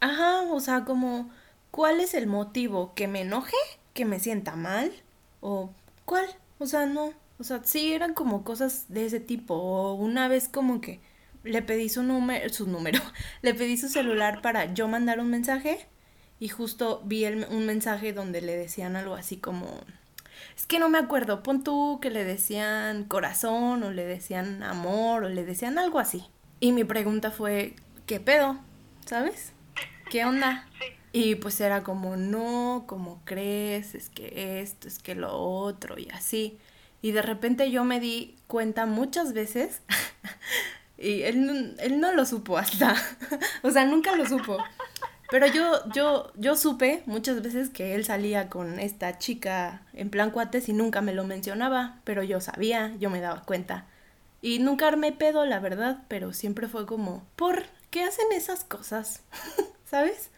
Ajá, 0.00 0.42
o 0.52 0.60
sea, 0.60 0.84
como, 0.84 1.30
¿cuál 1.70 2.00
es 2.00 2.12
el 2.14 2.26
motivo? 2.26 2.92
¿Que 2.94 3.08
me 3.08 3.22
enoje? 3.22 3.56
¿Que 3.94 4.04
me 4.04 4.20
sienta 4.20 4.56
mal? 4.56 4.92
¿O 5.40 5.72
¿cuál? 6.04 6.26
O 6.58 6.66
sea, 6.66 6.86
no. 6.86 7.14
O 7.38 7.44
sea, 7.44 7.62
sí 7.64 7.92
eran 7.92 8.14
como 8.14 8.44
cosas 8.44 8.86
de 8.88 9.06
ese 9.06 9.20
tipo. 9.20 9.54
O 9.54 9.94
una 9.94 10.28
vez 10.28 10.48
como 10.48 10.80
que 10.80 11.00
le 11.44 11.62
pedí 11.62 11.88
su 11.88 12.02
número, 12.02 12.48
su 12.52 12.66
número, 12.66 13.00
le 13.42 13.54
pedí 13.54 13.76
su 13.76 13.88
celular 13.88 14.42
para 14.42 14.72
yo 14.72 14.88
mandar 14.88 15.20
un 15.20 15.30
mensaje 15.30 15.86
y 16.38 16.48
justo 16.48 17.02
vi 17.04 17.24
un 17.24 17.66
mensaje 17.66 18.12
donde 18.12 18.40
le 18.40 18.56
decían 18.56 18.96
algo 18.96 19.14
así 19.14 19.36
como, 19.36 19.80
es 20.56 20.66
que 20.66 20.78
no 20.78 20.88
me 20.88 20.98
acuerdo, 20.98 21.42
pon 21.42 21.62
tú 21.62 22.00
que 22.00 22.10
le 22.10 22.24
decían 22.24 23.04
corazón 23.04 23.82
o 23.82 23.92
le 23.92 24.04
decían 24.04 24.62
amor 24.62 25.24
o 25.24 25.28
le 25.28 25.44
decían 25.44 25.78
algo 25.78 25.98
así. 25.98 26.24
Y 26.58 26.72
mi 26.72 26.84
pregunta 26.84 27.30
fue, 27.30 27.76
¿qué 28.06 28.20
pedo? 28.20 28.58
¿Sabes? 29.06 29.52
¿Qué 30.10 30.24
onda? 30.24 30.68
Y 31.12 31.36
pues 31.36 31.60
era 31.60 31.82
como, 31.82 32.16
no, 32.16 32.84
como 32.86 33.20
crees? 33.24 33.94
Es 33.94 34.08
que 34.08 34.60
esto, 34.60 34.88
es 34.88 34.98
que 34.98 35.14
lo 35.14 35.32
otro 35.36 35.98
y 35.98 36.08
así. 36.10 36.58
Y 37.02 37.12
de 37.12 37.22
repente 37.22 37.70
yo 37.70 37.84
me 37.84 38.00
di 38.00 38.36
cuenta 38.46 38.86
muchas 38.86 39.32
veces 39.32 39.82
y 41.02 41.22
él, 41.22 41.76
él 41.78 42.00
no 42.00 42.12
lo 42.12 42.24
supo 42.24 42.56
hasta, 42.58 42.94
o 43.62 43.70
sea, 43.70 43.84
nunca 43.84 44.14
lo 44.14 44.24
supo. 44.26 44.58
Pero 45.30 45.46
yo, 45.46 45.80
yo, 45.94 46.30
yo 46.36 46.56
supe 46.56 47.02
muchas 47.06 47.40
veces 47.42 47.70
que 47.70 47.94
él 47.94 48.04
salía 48.04 48.50
con 48.50 48.78
esta 48.78 49.16
chica 49.16 49.86
en 49.94 50.10
plan 50.10 50.30
cuates 50.30 50.68
y 50.68 50.74
nunca 50.74 51.00
me 51.00 51.14
lo 51.14 51.24
mencionaba, 51.24 52.00
pero 52.04 52.22
yo 52.22 52.40
sabía, 52.40 52.94
yo 53.00 53.08
me 53.08 53.20
daba 53.20 53.42
cuenta. 53.42 53.86
Y 54.42 54.58
nunca 54.58 54.88
armé 54.88 55.12
pedo, 55.12 55.46
la 55.46 55.58
verdad, 55.58 56.02
pero 56.08 56.32
siempre 56.34 56.68
fue 56.68 56.84
como, 56.84 57.26
¿por 57.34 57.64
qué 57.90 58.04
hacen 58.04 58.26
esas 58.32 58.62
cosas? 58.62 59.22
¿Sabes? 59.90 60.30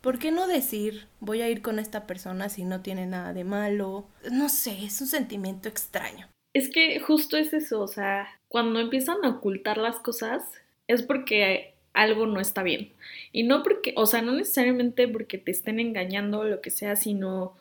¿Por 0.00 0.18
qué 0.18 0.30
no 0.30 0.46
decir 0.46 1.08
voy 1.20 1.40
a 1.40 1.48
ir 1.48 1.62
con 1.62 1.78
esta 1.78 2.06
persona 2.06 2.50
si 2.50 2.64
no 2.64 2.82
tiene 2.82 3.06
nada 3.06 3.32
de 3.32 3.44
malo? 3.44 4.06
No 4.30 4.48
sé, 4.48 4.84
es 4.84 5.00
un 5.00 5.08
sentimiento 5.08 5.68
extraño. 5.68 6.28
Es 6.58 6.70
que 6.70 6.98
justo 6.98 7.36
es 7.36 7.52
eso, 7.54 7.80
o 7.80 7.86
sea, 7.86 8.26
cuando 8.48 8.80
empiezan 8.80 9.24
a 9.24 9.28
ocultar 9.28 9.78
las 9.78 10.00
cosas 10.00 10.42
es 10.88 11.04
porque 11.04 11.74
algo 11.92 12.26
no 12.26 12.40
está 12.40 12.64
bien. 12.64 12.90
Y 13.30 13.44
no 13.44 13.62
porque, 13.62 13.94
o 13.94 14.06
sea, 14.06 14.22
no 14.22 14.32
necesariamente 14.32 15.06
porque 15.06 15.38
te 15.38 15.52
estén 15.52 15.78
engañando 15.78 16.40
o 16.40 16.44
lo 16.44 16.60
que 16.60 16.70
sea, 16.70 16.96
sino 16.96 17.56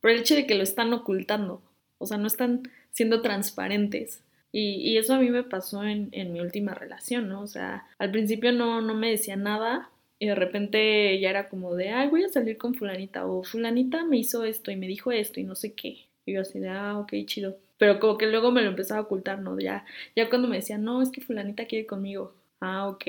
por 0.00 0.12
el 0.12 0.20
hecho 0.20 0.34
de 0.34 0.46
que 0.46 0.54
lo 0.54 0.62
están 0.62 0.94
ocultando. 0.94 1.60
O 1.98 2.06
sea, 2.06 2.16
no 2.16 2.26
están 2.26 2.62
siendo 2.90 3.20
transparentes. 3.20 4.24
Y, 4.50 4.96
eso 4.96 5.12
a 5.12 5.18
mí 5.18 5.28
me 5.28 5.42
pasó 5.42 5.84
en, 5.84 6.10
mi 6.32 6.40
última 6.40 6.72
relación, 6.72 7.28
¿no? 7.28 7.42
O 7.42 7.46
sea, 7.48 7.86
al 7.98 8.10
principio 8.10 8.50
no, 8.52 8.80
no 8.80 8.94
me 8.94 9.10
decía 9.10 9.36
nada 9.36 9.90
y 10.18 10.26
de 10.28 10.34
repente 10.34 11.20
ya 11.20 11.28
era 11.28 11.50
como 11.50 11.74
de, 11.74 11.90
ay, 11.90 12.08
voy 12.08 12.24
a 12.24 12.30
salir 12.30 12.56
con 12.56 12.74
fulanita 12.74 13.26
o 13.26 13.44
fulanita 13.44 14.04
me 14.06 14.16
hizo 14.16 14.44
esto 14.44 14.70
y 14.70 14.76
me 14.76 14.86
dijo 14.86 15.12
esto 15.12 15.38
y 15.38 15.44
no 15.44 15.54
sé 15.54 15.74
qué. 15.74 16.06
Y 16.24 16.32
yo 16.32 16.40
así 16.40 16.58
de, 16.60 16.70
ah, 16.70 16.98
ok, 16.98 17.12
chido. 17.26 17.58
Pero 17.78 18.00
como 18.00 18.18
que 18.18 18.26
luego 18.26 18.50
me 18.50 18.62
lo 18.62 18.68
empezaba 18.68 19.00
a 19.00 19.04
ocultar, 19.04 19.40
¿no? 19.40 19.58
Ya, 19.58 19.84
ya 20.16 20.28
cuando 20.28 20.48
me 20.48 20.56
decía, 20.56 20.78
no, 20.78 21.00
es 21.02 21.10
que 21.10 21.20
fulanita 21.20 21.66
quiere 21.66 21.86
conmigo 21.86 22.34
ah, 22.60 22.88
ok, 22.88 23.04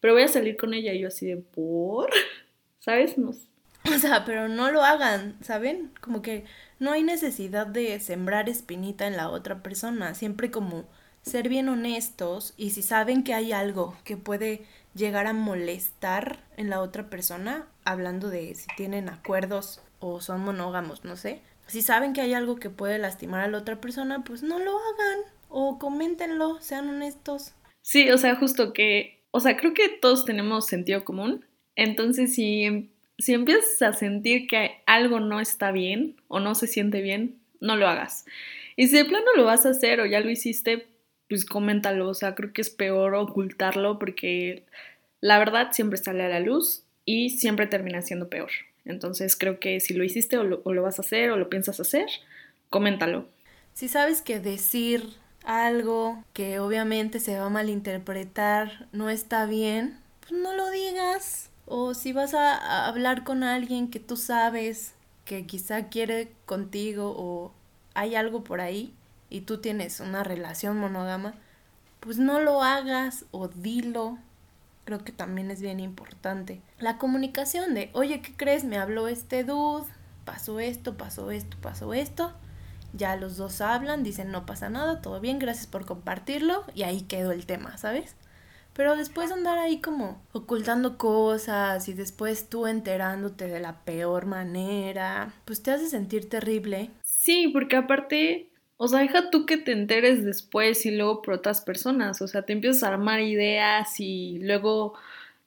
pero 0.00 0.14
voy 0.14 0.22
a 0.22 0.28
salir 0.28 0.56
con 0.56 0.74
ella 0.74 0.92
y 0.92 1.00
yo 1.00 1.08
así 1.08 1.26
de, 1.26 1.36
¿por? 1.36 2.10
¿Sabes? 2.80 3.18
No. 3.18 3.30
O 3.30 3.98
sea, 3.98 4.24
pero 4.24 4.48
no 4.48 4.70
lo 4.70 4.82
hagan, 4.82 5.36
¿saben? 5.42 5.92
Como 6.00 6.22
que 6.22 6.44
no 6.78 6.92
hay 6.92 7.02
necesidad 7.02 7.66
de 7.66 7.98
sembrar 8.00 8.48
espinita 8.48 9.06
en 9.06 9.16
la 9.16 9.30
otra 9.30 9.62
persona, 9.62 10.14
siempre 10.14 10.50
como 10.50 10.84
ser 11.22 11.48
bien 11.48 11.68
honestos 11.68 12.54
y 12.56 12.70
si 12.70 12.82
saben 12.82 13.22
que 13.24 13.34
hay 13.34 13.52
algo 13.52 13.96
que 14.04 14.16
puede 14.16 14.64
llegar 14.94 15.26
a 15.26 15.32
molestar 15.32 16.38
en 16.56 16.70
la 16.70 16.80
otra 16.80 17.10
persona, 17.10 17.66
hablando 17.84 18.28
de 18.28 18.54
si 18.54 18.66
tienen 18.76 19.08
acuerdos 19.08 19.80
o 19.98 20.20
son 20.20 20.40
monógamos, 20.40 21.04
no 21.04 21.16
sé, 21.16 21.42
si 21.66 21.82
saben 21.82 22.12
que 22.12 22.20
hay 22.20 22.34
algo 22.34 22.56
que 22.56 22.70
puede 22.70 22.98
lastimar 22.98 23.42
a 23.42 23.48
la 23.48 23.58
otra 23.58 23.80
persona, 23.80 24.24
pues 24.24 24.42
no 24.42 24.58
lo 24.58 24.78
hagan 24.78 25.18
o 25.48 25.78
coméntenlo, 25.78 26.60
sean 26.60 26.88
honestos. 26.88 27.52
Sí, 27.82 28.10
o 28.10 28.18
sea, 28.18 28.36
justo 28.36 28.72
que, 28.72 29.20
o 29.30 29.40
sea, 29.40 29.56
creo 29.56 29.74
que 29.74 29.88
todos 29.88 30.24
tenemos 30.24 30.66
sentido 30.66 31.04
común. 31.04 31.44
Entonces, 31.76 32.34
si, 32.34 32.64
em, 32.64 32.88
si 33.18 33.34
empiezas 33.34 33.82
a 33.82 33.92
sentir 33.92 34.46
que 34.48 34.82
algo 34.86 35.20
no 35.20 35.40
está 35.40 35.72
bien 35.72 36.16
o 36.28 36.40
no 36.40 36.54
se 36.54 36.66
siente 36.66 37.00
bien, 37.00 37.36
no 37.60 37.76
lo 37.76 37.88
hagas. 37.88 38.26
Y 38.76 38.88
si 38.88 38.96
de 38.96 39.04
plano 39.04 39.26
lo 39.36 39.44
vas 39.44 39.66
a 39.66 39.70
hacer 39.70 40.00
o 40.00 40.06
ya 40.06 40.20
lo 40.20 40.30
hiciste, 40.30 40.86
pues 41.28 41.44
coméntalo. 41.44 42.08
O 42.08 42.14
sea, 42.14 42.34
creo 42.34 42.52
que 42.52 42.62
es 42.62 42.70
peor 42.70 43.14
ocultarlo 43.14 43.98
porque 43.98 44.64
la 45.20 45.38
verdad 45.38 45.72
siempre 45.72 45.98
sale 45.98 46.24
a 46.24 46.28
la 46.28 46.40
luz 46.40 46.84
y 47.04 47.30
siempre 47.30 47.66
termina 47.66 48.02
siendo 48.02 48.28
peor. 48.28 48.50
Entonces 48.86 49.36
creo 49.36 49.58
que 49.58 49.80
si 49.80 49.94
lo 49.94 50.04
hiciste 50.04 50.38
o 50.38 50.44
lo, 50.44 50.82
vas 50.82 50.98
a 50.98 51.02
hacer 51.02 51.30
o 51.30 51.36
lo 51.36 51.50
piensas 51.50 51.80
hacer, 51.80 52.06
coméntalo. 52.70 53.26
Si 53.74 53.88
sabes 53.88 54.22
que 54.22 54.40
decir 54.40 55.04
algo 55.44 56.24
que 56.32 56.60
obviamente 56.60 57.20
se 57.20 57.38
va 57.38 57.46
a 57.46 57.50
malinterpretar 57.50 58.88
no 58.92 59.10
está 59.10 59.46
bien, 59.46 59.98
pues 60.20 60.32
no 60.32 60.54
lo 60.54 60.70
digas. 60.70 61.50
O 61.66 61.94
si 61.94 62.12
vas 62.12 62.32
a, 62.32 62.86
hablar 62.86 63.24
con 63.24 63.42
alguien 63.42 63.90
que 63.90 63.98
tú 63.98 64.16
sabes 64.16 64.94
que 65.24 65.46
quizá 65.46 65.88
quiere 65.88 66.32
contigo 66.46 67.12
o 67.16 67.52
hay 67.94 68.14
algo 68.14 68.44
por 68.44 68.60
ahí 68.60 68.94
y 69.30 69.40
tú 69.40 69.58
tienes 69.58 69.98
una 69.98 70.22
relación 70.22 70.78
monógama, 70.78 71.34
pues 71.98 72.18
no 72.18 72.40
lo 72.40 72.62
hagas 72.62 73.24
o 73.32 73.48
dilo. 73.48 74.18
Creo 74.86 75.04
que 75.04 75.12
también 75.12 75.50
es 75.50 75.60
bien 75.60 75.78
importante. 75.78 76.62
La 76.78 76.96
comunicación 76.96 77.74
de, 77.74 77.90
oye, 77.92 78.22
¿qué 78.22 78.34
crees? 78.34 78.64
Me 78.64 78.78
habló 78.78 79.08
este 79.08 79.44
dude, 79.44 79.84
pasó 80.24 80.58
esto, 80.58 80.96
pasó 80.96 81.30
esto, 81.30 81.58
pasó 81.60 81.92
esto 81.92 82.32
ya 82.96 83.16
los 83.16 83.36
dos 83.36 83.60
hablan, 83.60 84.02
dicen 84.02 84.30
no 84.30 84.46
pasa 84.46 84.70
nada, 84.70 85.00
todo 85.02 85.20
bien, 85.20 85.38
gracias 85.38 85.66
por 85.66 85.86
compartirlo 85.86 86.64
y 86.74 86.82
ahí 86.82 87.02
quedó 87.02 87.32
el 87.32 87.46
tema, 87.46 87.76
¿sabes? 87.78 88.16
Pero 88.72 88.96
después 88.96 89.32
andar 89.32 89.58
ahí 89.58 89.80
como 89.80 90.20
ocultando 90.32 90.98
cosas 90.98 91.88
y 91.88 91.94
después 91.94 92.48
tú 92.48 92.66
enterándote 92.66 93.48
de 93.48 93.60
la 93.60 93.84
peor 93.84 94.26
manera, 94.26 95.32
pues 95.46 95.62
te 95.62 95.70
hace 95.70 95.88
sentir 95.88 96.28
terrible. 96.28 96.90
Sí, 97.02 97.48
porque 97.48 97.76
aparte, 97.76 98.50
o 98.76 98.88
sea, 98.88 99.00
deja 99.00 99.30
tú 99.30 99.46
que 99.46 99.56
te 99.56 99.72
enteres 99.72 100.24
después 100.24 100.84
y 100.86 100.90
luego 100.90 101.22
por 101.22 101.34
otras 101.34 101.60
personas, 101.60 102.20
o 102.22 102.28
sea, 102.28 102.42
te 102.42 102.52
empiezas 102.52 102.82
a 102.82 102.88
armar 102.88 103.20
ideas 103.20 104.00
y 104.00 104.38
luego 104.40 104.94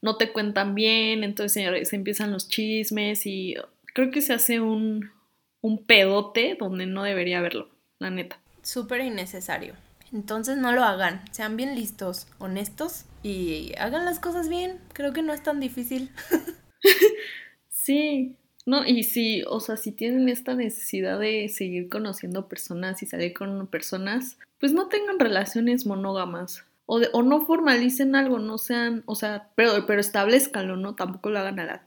no 0.01 0.17
te 0.17 0.31
cuentan 0.31 0.75
bien, 0.75 1.23
entonces 1.23 1.87
se 1.87 1.95
empiezan 1.95 2.31
los 2.31 2.47
chismes 2.49 3.25
y 3.25 3.55
creo 3.93 4.11
que 4.11 4.21
se 4.21 4.33
hace 4.33 4.59
un, 4.59 5.11
un 5.61 5.85
pedote 5.85 6.57
donde 6.59 6.85
no 6.85 7.03
debería 7.03 7.39
haberlo, 7.39 7.69
la 7.99 8.09
neta. 8.09 8.39
Súper 8.61 9.01
innecesario. 9.01 9.75
Entonces 10.11 10.57
no 10.57 10.71
lo 10.71 10.83
hagan, 10.83 11.23
sean 11.31 11.55
bien 11.55 11.75
listos, 11.75 12.27
honestos 12.39 13.05
y 13.21 13.73
hagan 13.77 14.05
las 14.05 14.19
cosas 14.19 14.49
bien. 14.49 14.79
Creo 14.93 15.13
que 15.13 15.21
no 15.21 15.33
es 15.33 15.43
tan 15.43 15.59
difícil. 15.59 16.09
sí, 17.69 18.35
no, 18.69 18.85
y 18.85 19.03
si, 19.03 19.43
o 19.47 19.59
sea, 19.59 19.77
si 19.77 19.91
tienen 19.91 20.29
esta 20.29 20.53
necesidad 20.53 21.19
de 21.19 21.49
seguir 21.49 21.89
conociendo 21.89 22.47
personas 22.47 23.01
y 23.01 23.07
salir 23.07 23.33
con 23.33 23.65
personas, 23.65 24.37
pues 24.59 24.73
no 24.73 24.89
tengan 24.89 25.17
relaciones 25.17 25.87
monógamas 25.87 26.65
o, 26.85 27.01
o 27.13 27.23
no 27.23 27.47
formalicen 27.47 28.15
algo, 28.15 28.37
no 28.37 28.59
sean, 28.59 29.01
o 29.07 29.15
sea, 29.15 29.49
pero, 29.55 29.87
pero 29.87 29.99
establezcanlo, 29.99 30.75
¿no? 30.75 30.93
Tampoco 30.93 31.31
lo 31.31 31.39
hagan 31.39 31.59
a, 31.59 31.81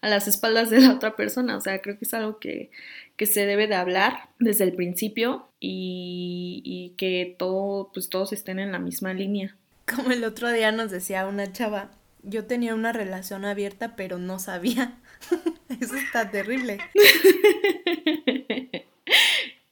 a 0.00 0.08
las 0.08 0.28
espaldas 0.28 0.70
de 0.70 0.80
la 0.80 0.92
otra 0.94 1.16
persona, 1.16 1.56
o 1.56 1.60
sea, 1.60 1.80
creo 1.80 1.98
que 1.98 2.04
es 2.04 2.14
algo 2.14 2.38
que, 2.38 2.70
que 3.16 3.26
se 3.26 3.44
debe 3.44 3.66
de 3.66 3.74
hablar 3.74 4.28
desde 4.38 4.62
el 4.62 4.74
principio 4.74 5.48
y, 5.58 6.62
y 6.64 6.94
que 6.96 7.34
todo, 7.40 7.90
pues 7.92 8.08
todos 8.08 8.32
estén 8.32 8.60
en 8.60 8.70
la 8.70 8.78
misma 8.78 9.14
línea. 9.14 9.56
Como 9.84 10.12
el 10.12 10.22
otro 10.22 10.52
día 10.52 10.70
nos 10.70 10.92
decía 10.92 11.26
una 11.26 11.52
chava, 11.52 11.90
yo 12.22 12.46
tenía 12.46 12.74
una 12.74 12.92
relación 12.92 13.44
abierta 13.44 13.96
pero 13.96 14.18
no 14.18 14.38
sabía. 14.38 14.98
Eso 15.80 15.96
está 15.96 16.30
terrible. 16.30 16.78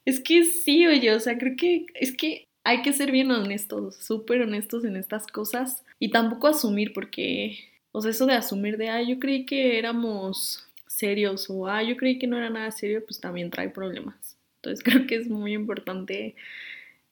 es 0.04 0.20
que 0.20 0.44
sí, 0.44 0.86
oye, 0.86 1.12
o 1.14 1.20
sea, 1.20 1.38
creo 1.38 1.56
que 1.56 1.86
es 1.94 2.16
que 2.16 2.48
hay 2.64 2.82
que 2.82 2.92
ser 2.92 3.10
bien 3.12 3.30
honestos, 3.30 3.96
súper 3.96 4.42
honestos 4.42 4.84
en 4.84 4.96
estas 4.96 5.26
cosas 5.26 5.84
y 5.98 6.10
tampoco 6.10 6.48
asumir 6.48 6.92
porque, 6.92 7.58
o 7.92 8.02
sea, 8.02 8.10
eso 8.10 8.26
de 8.26 8.34
asumir 8.34 8.76
de, 8.76 8.90
ah, 8.90 9.02
yo 9.02 9.18
creí 9.18 9.46
que 9.46 9.78
éramos 9.78 10.68
serios 10.86 11.48
o, 11.48 11.66
ah, 11.66 11.82
yo 11.82 11.96
creí 11.96 12.18
que 12.18 12.26
no 12.26 12.36
era 12.36 12.50
nada 12.50 12.70
serio, 12.70 13.02
pues 13.06 13.20
también 13.20 13.50
trae 13.50 13.70
problemas. 13.70 14.36
Entonces 14.56 14.84
creo 14.84 15.06
que 15.06 15.16
es 15.16 15.28
muy 15.28 15.54
importante 15.54 16.34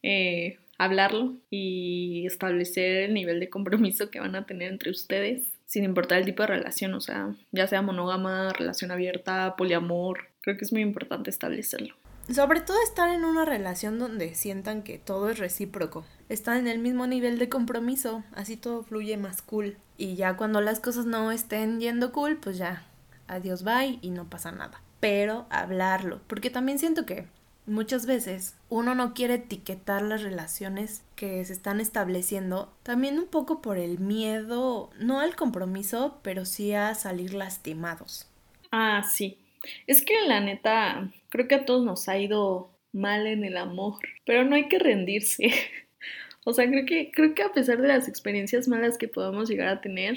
eh, 0.03 0.59
hablarlo 0.79 1.37
y 1.51 2.27
establecer 2.27 2.97
el 2.97 3.15
nivel 3.15 3.41
de 3.41 3.51
compromiso 3.51 4.11
que 4.11 4.21
van 4.21 4.37
a 4.37 4.47
tener 4.47 4.71
entre 4.71 4.91
ustedes, 4.91 5.53
sin 5.65 5.85
importar 5.85 6.19
el 6.19 6.25
tipo 6.25 6.43
de 6.43 6.49
relación, 6.49 6.95
o 6.95 7.01
sea, 7.01 7.35
ya 7.53 7.67
sea 7.67 7.83
monógama, 7.83 8.53
relación 8.53 8.91
abierta, 8.91 9.57
poliamor, 9.57 10.29
creo 10.41 10.57
que 10.57 10.65
es 10.65 10.73
muy 10.73 10.83
importante 10.83 11.31
establecerlo. 11.31 11.95
Sobre 12.33 12.61
todo 12.61 12.77
estar 12.83 13.09
en 13.11 13.25
una 13.25 13.45
relación 13.45 14.01
donde 14.01 14.35
sientan 14.35 14.83
que 14.83 14.99
todo 14.99 15.31
es 15.31 15.39
recíproco. 15.39 16.05
Están 16.29 16.59
en 16.59 16.67
el 16.67 16.81
mismo 16.81 17.07
nivel 17.07 17.39
de 17.39 17.49
compromiso, 17.49 18.25
así 18.35 18.57
todo 18.57 18.83
fluye 18.83 19.17
más 19.17 19.43
cool. 19.43 19.77
Y 19.97 20.17
ya 20.17 20.37
cuando 20.37 20.61
las 20.61 20.81
cosas 20.81 21.07
no 21.07 21.31
estén 21.31 21.79
yendo 21.79 22.11
cool, 22.11 22.37
pues 22.37 22.59
ya, 22.59 22.85
adiós 23.29 23.63
bye 23.63 24.01
y 24.03 24.11
no 24.11 24.29
pasa 24.29 24.51
nada. 24.51 24.83
Pero 24.99 25.47
hablarlo, 25.51 26.21
porque 26.27 26.51
también 26.51 26.81
siento 26.81 27.07
que 27.07 27.27
muchas 27.67 28.07
veces 28.07 28.57
uno 28.69 28.95
no 28.95 29.15
quiere 29.15 29.35
etiquetar 29.35 30.03
las 30.03 30.23
relaciones 30.23 31.05
que 31.15 31.45
se 31.45 31.53
están 31.53 31.81
estableciendo, 31.81 32.73
también 32.83 33.19
un 33.19 33.27
poco 33.27 33.61
por 33.61 33.79
el 33.79 33.99
miedo, 33.99 34.91
no 34.99 35.21
al 35.21 35.37
compromiso, 35.37 36.21
pero 36.23 36.45
sí 36.45 36.73
a 36.73 36.95
salir 36.95 37.35
lastimados. 37.35 38.29
Ah, 38.71 39.03
sí. 39.03 39.39
Es 39.87 40.05
que 40.05 40.15
la 40.27 40.41
neta, 40.41 41.11
creo 41.29 41.49
que 41.49 41.57
a 41.57 41.65
todos 41.65 41.85
nos 41.85 42.09
ha 42.09 42.19
ido 42.19 42.71
mal 42.93 43.27
en 43.27 43.45
el 43.45 43.57
amor, 43.57 43.99
pero 44.25 44.45
no 44.45 44.57
hay 44.57 44.69
que 44.69 44.79
rendirse. 44.79 45.51
o 46.45 46.53
sea, 46.53 46.69
creo 46.69 46.87
que, 46.87 47.11
creo 47.11 47.35
que 47.35 47.43
a 47.43 47.53
pesar 47.53 47.81
de 47.81 47.89
las 47.89 48.09
experiencias 48.09 48.69
malas 48.69 48.99
que 48.99 49.09
podamos 49.09 49.49
llegar 49.49 49.69
a 49.69 49.81
tener, 49.81 50.17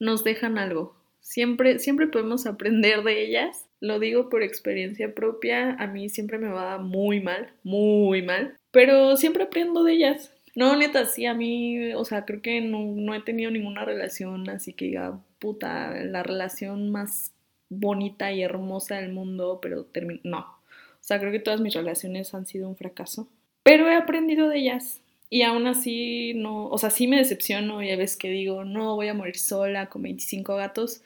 nos 0.00 0.24
dejan 0.24 0.58
algo. 0.58 0.96
Siempre, 1.20 1.78
siempre 1.78 2.06
podemos 2.06 2.46
aprender 2.46 3.02
de 3.02 3.24
ellas. 3.24 3.67
Lo 3.80 3.98
digo 3.98 4.28
por 4.28 4.42
experiencia 4.42 5.14
propia. 5.14 5.72
A 5.72 5.86
mí 5.86 6.08
siempre 6.08 6.38
me 6.38 6.48
va 6.48 6.78
muy 6.78 7.20
mal, 7.20 7.50
muy 7.62 8.22
mal. 8.22 8.56
Pero 8.70 9.16
siempre 9.16 9.44
aprendo 9.44 9.84
de 9.84 9.92
ellas. 9.92 10.32
No, 10.54 10.76
neta, 10.76 11.06
sí, 11.06 11.26
a 11.26 11.34
mí, 11.34 11.92
o 11.94 12.04
sea, 12.04 12.24
creo 12.24 12.42
que 12.42 12.60
no, 12.60 12.80
no 12.80 13.14
he 13.14 13.22
tenido 13.22 13.50
ninguna 13.50 13.84
relación 13.84 14.48
así 14.50 14.72
que 14.72 14.86
diga, 14.86 15.20
puta, 15.38 15.94
la 16.04 16.22
relación 16.22 16.90
más 16.90 17.32
bonita 17.68 18.32
y 18.32 18.42
hermosa 18.42 18.96
del 18.96 19.12
mundo, 19.12 19.60
pero 19.62 19.84
termino. 19.84 20.20
No. 20.24 20.38
O 20.40 21.02
sea, 21.08 21.20
creo 21.20 21.32
que 21.32 21.40
todas 21.40 21.60
mis 21.60 21.74
relaciones 21.74 22.34
han 22.34 22.46
sido 22.46 22.68
un 22.68 22.76
fracaso. 22.76 23.28
Pero 23.62 23.88
he 23.88 23.94
aprendido 23.94 24.48
de 24.48 24.58
ellas. 24.58 25.00
Y 25.30 25.42
aún 25.42 25.66
así 25.66 26.32
no, 26.34 26.68
o 26.68 26.78
sea, 26.78 26.90
sí 26.90 27.06
me 27.06 27.18
decepciono 27.18 27.82
y 27.82 27.90
a 27.90 27.96
veces 27.96 28.16
que 28.16 28.30
digo, 28.30 28.64
no, 28.64 28.96
voy 28.96 29.08
a 29.08 29.14
morir 29.14 29.36
sola 29.36 29.90
con 29.90 30.02
25 30.02 30.56
gatos, 30.56 31.02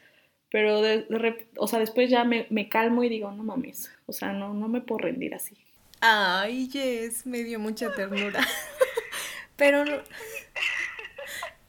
pero 0.52 0.82
de, 0.82 1.06
o 1.56 1.66
sea, 1.66 1.78
después 1.78 2.10
ya 2.10 2.24
me, 2.24 2.46
me, 2.50 2.68
calmo 2.68 3.02
y 3.02 3.08
digo, 3.08 3.32
no 3.32 3.42
mames, 3.42 3.90
o 4.06 4.12
sea, 4.12 4.34
no, 4.34 4.52
no 4.52 4.68
me 4.68 4.82
puedo 4.82 4.98
rendir 4.98 5.34
así. 5.34 5.56
Ay, 6.00 6.68
yes, 6.68 7.26
me 7.26 7.42
dio 7.42 7.58
mucha 7.58 7.94
ternura. 7.94 8.40
pero, 9.56 9.84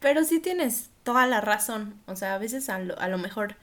pero 0.00 0.24
sí 0.24 0.38
tienes 0.38 0.90
toda 1.02 1.26
la 1.26 1.40
razón. 1.40 1.94
O 2.06 2.14
sea, 2.14 2.34
a 2.34 2.38
veces 2.38 2.68
a 2.68 2.78
lo, 2.78 2.98
a 2.98 3.08
lo 3.08 3.16
mejor 3.16 3.56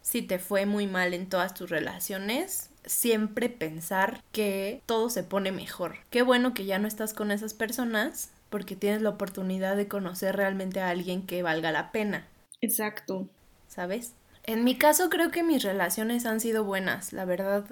si 0.00 0.22
te 0.22 0.40
fue 0.40 0.66
muy 0.66 0.88
mal 0.88 1.14
en 1.14 1.28
todas 1.28 1.54
tus 1.54 1.70
relaciones, 1.70 2.70
siempre 2.84 3.48
pensar 3.48 4.22
que 4.32 4.82
todo 4.86 5.08
se 5.08 5.22
pone 5.22 5.52
mejor. 5.52 5.98
Qué 6.10 6.22
bueno 6.22 6.52
que 6.52 6.64
ya 6.64 6.80
no 6.80 6.88
estás 6.88 7.14
con 7.14 7.30
esas 7.30 7.54
personas 7.54 8.32
porque 8.50 8.74
tienes 8.74 9.02
la 9.02 9.10
oportunidad 9.10 9.76
de 9.76 9.86
conocer 9.86 10.34
realmente 10.36 10.80
a 10.80 10.90
alguien 10.90 11.26
que 11.26 11.42
valga 11.44 11.70
la 11.70 11.92
pena. 11.92 12.26
Exacto. 12.60 13.28
¿Sabes? 13.68 14.14
En 14.46 14.62
mi 14.62 14.76
caso 14.76 15.08
creo 15.08 15.30
que 15.30 15.42
mis 15.42 15.62
relaciones 15.62 16.26
han 16.26 16.38
sido 16.38 16.64
buenas, 16.64 17.14
la 17.14 17.24
verdad 17.24 17.64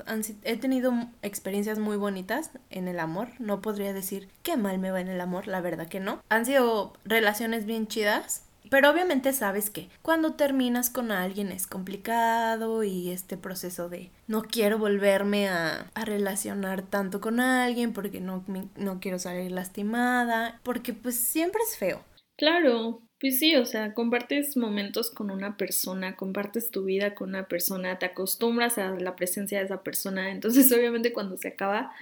he 0.43 0.57
tenido 0.57 0.95
experiencias 1.21 1.79
muy 1.79 1.99
bonitas 1.99 2.50
en 2.71 2.88
el 2.88 2.99
amor, 2.99 3.29
no 3.38 3.61
podría 3.61 3.93
decir 3.93 4.31
que 4.43 4.57
mal 4.57 4.79
me 4.79 4.91
va 4.91 5.02
en 5.02 5.09
el 5.09 5.21
amor, 5.21 5.49
la 5.49 5.61
verdad 5.61 5.87
que 5.87 6.00
no. 6.00 6.23
Han 6.31 6.47
sido 6.47 6.95
relaciones 7.05 7.67
bien 7.67 7.88
chidas, 7.88 8.47
pero 8.71 8.91
obviamente 8.91 9.35
sabes 9.35 9.69
que 9.69 9.91
cuando 10.00 10.33
terminas 10.33 10.88
con 10.88 11.12
alguien 11.12 11.52
es 11.52 11.67
complicado 11.67 12.83
y 12.85 13.11
este 13.11 13.37
proceso 13.37 13.91
de 13.91 14.11
no 14.26 14.41
quiero 14.41 14.79
volverme 14.79 15.50
a, 15.50 15.91
a 15.93 16.05
relacionar 16.07 16.81
tanto 16.81 17.21
con 17.21 17.38
alguien 17.38 17.93
porque 17.93 18.23
no, 18.23 18.47
no 18.76 18.99
quiero 18.99 19.19
salir 19.19 19.52
lastimada, 19.52 20.59
porque 20.62 20.95
pues 20.95 21.17
siempre 21.17 21.61
es 21.69 21.76
feo. 21.76 22.02
Claro, 22.38 23.02
pues 23.23 23.38
sí, 23.38 23.55
o 23.55 23.64
sea, 23.64 23.95
compartes 23.95 24.57
momentos 24.57 25.12
con 25.12 25.31
una 25.31 25.57
persona, 25.57 26.17
compartes 26.17 26.73
tu 26.73 26.83
vida 26.83 27.14
con 27.14 27.29
una 27.29 27.47
persona, 27.47 27.97
te 28.00 28.07
acostumbras 28.07 28.79
a 28.79 28.91
la 28.91 29.14
presencia 29.14 29.61
de 29.61 29.67
esa 29.67 29.85
persona, 29.85 30.33
entonces 30.33 30.73
obviamente 30.76 31.12
cuando 31.12 31.37
se 31.37 31.47
acaba, 31.47 31.93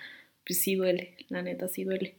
pues 0.47 0.63
sí 0.63 0.77
duele, 0.77 1.19
la 1.29 1.43
neta 1.43 1.69
sí 1.69 1.85
duele. 1.85 2.15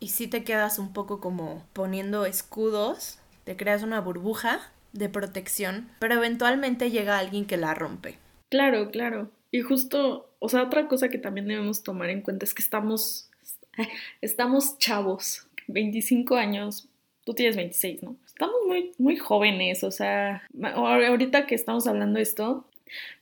Y 0.00 0.08
sí 0.08 0.26
te 0.26 0.44
quedas 0.44 0.78
un 0.78 0.92
poco 0.92 1.18
como 1.18 1.64
poniendo 1.72 2.26
escudos, 2.26 3.18
te 3.44 3.56
creas 3.56 3.82
una 3.82 4.02
burbuja 4.02 4.70
de 4.92 5.08
protección, 5.08 5.88
pero 5.98 6.16
eventualmente 6.16 6.90
llega 6.90 7.18
alguien 7.18 7.46
que 7.46 7.56
la 7.56 7.72
rompe. 7.72 8.18
Claro, 8.50 8.90
claro. 8.90 9.30
Y 9.50 9.62
justo, 9.62 10.30
o 10.40 10.50
sea, 10.50 10.64
otra 10.64 10.88
cosa 10.88 11.08
que 11.08 11.16
también 11.16 11.48
debemos 11.48 11.82
tomar 11.82 12.10
en 12.10 12.20
cuenta 12.20 12.44
es 12.44 12.52
que 12.52 12.62
estamos, 12.62 13.30
estamos 14.20 14.76
chavos, 14.76 15.46
25 15.68 16.36
años, 16.36 16.90
tú 17.24 17.32
tienes 17.32 17.56
26, 17.56 18.02
¿no? 18.02 18.16
Estamos 18.32 18.56
muy, 18.66 18.92
muy 18.98 19.16
jóvenes, 19.16 19.84
o 19.84 19.90
sea, 19.90 20.42
ahorita 20.62 21.46
que 21.46 21.54
estamos 21.54 21.86
hablando 21.86 22.18
esto, 22.18 22.64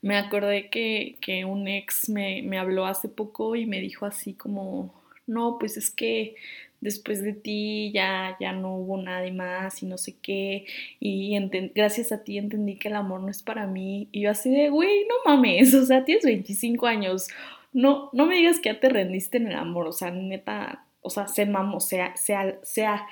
me 0.03 0.17
acordé 0.17 0.71
que, 0.71 1.17
que 1.21 1.45
un 1.45 1.69
ex 1.69 2.09
me, 2.09 2.43
me, 2.43 2.59
habló 2.59 2.87
hace 2.87 3.09
poco 3.09 3.57
y 3.57 3.67
me 3.67 3.81
dijo 3.81 4.07
así 4.07 4.35
como, 4.35 4.95
no, 5.27 5.59
pues 5.59 5.77
es 5.77 5.91
que 5.91 6.37
después 6.81 7.23
de 7.23 7.35
ti 7.35 7.93
ya, 7.93 8.37
ya 8.41 8.53
no 8.53 8.77
hubo 8.77 8.97
nadie 8.97 9.33
más 9.33 9.83
y 9.83 9.87
no 9.87 9.99
sé 9.99 10.17
qué, 10.23 10.65
y 10.99 11.37
gracias 11.75 12.13
a 12.13 12.25
ti 12.25 12.39
entendí 12.39 12.77
que 12.77 12.89
el 12.89 12.97
amor 12.97 13.21
no 13.21 13.29
es 13.29 13.43
para 13.43 13.67
mí, 13.67 14.09
y 14.13 14.23
yo 14.23 14.31
así 14.31 14.51
de, 14.51 14.71
güey, 14.71 15.07
no 15.07 15.15
mames, 15.27 15.75
o 15.75 15.85
sea, 15.85 16.05
tienes 16.05 16.25
25 16.25 16.87
años, 16.87 17.29
no, 17.73 18.11
no 18.13 18.27
me 18.27 18.37
digas 18.37 18.61
que 18.61 18.73
ya 18.73 18.81
te 18.81 18.89
rendiste 18.89 19.37
en 19.39 19.49
el 19.49 19.57
amor, 19.57 19.87
o 19.87 19.93
sea, 19.93 20.11
neta, 20.11 20.85
o 21.11 21.13
sea, 21.13 21.27
se 21.27 21.45
mamo, 21.45 21.81
sea, 21.81 22.17
sea, 22.17 22.61
sea 22.63 23.05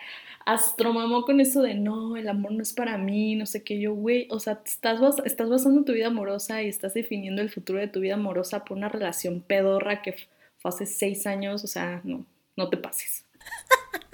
astromamó 0.46 1.24
con 1.24 1.40
eso 1.40 1.62
de 1.62 1.74
no, 1.74 2.16
el 2.16 2.28
amor 2.28 2.52
no 2.52 2.62
es 2.62 2.72
para 2.72 2.96
mí, 2.96 3.34
no 3.34 3.44
sé 3.44 3.64
qué, 3.64 3.80
yo, 3.80 3.92
güey, 3.92 4.28
o 4.30 4.38
sea, 4.38 4.62
estás, 4.64 5.00
estás 5.24 5.48
basando 5.50 5.84
tu 5.84 5.92
vida 5.92 6.06
amorosa 6.06 6.62
y 6.62 6.68
estás 6.68 6.94
definiendo 6.94 7.42
el 7.42 7.50
futuro 7.50 7.80
de 7.80 7.88
tu 7.88 8.00
vida 8.00 8.14
amorosa 8.14 8.64
por 8.64 8.76
una 8.76 8.88
relación 8.88 9.42
pedorra 9.42 10.00
que 10.00 10.14
fue 10.58 10.68
hace 10.70 10.87
seis 10.87 11.26
años, 11.26 11.64
o 11.64 11.66
sea, 11.66 12.00
no, 12.04 12.24
no 12.56 12.70
te 12.70 12.76
pases. 12.76 13.26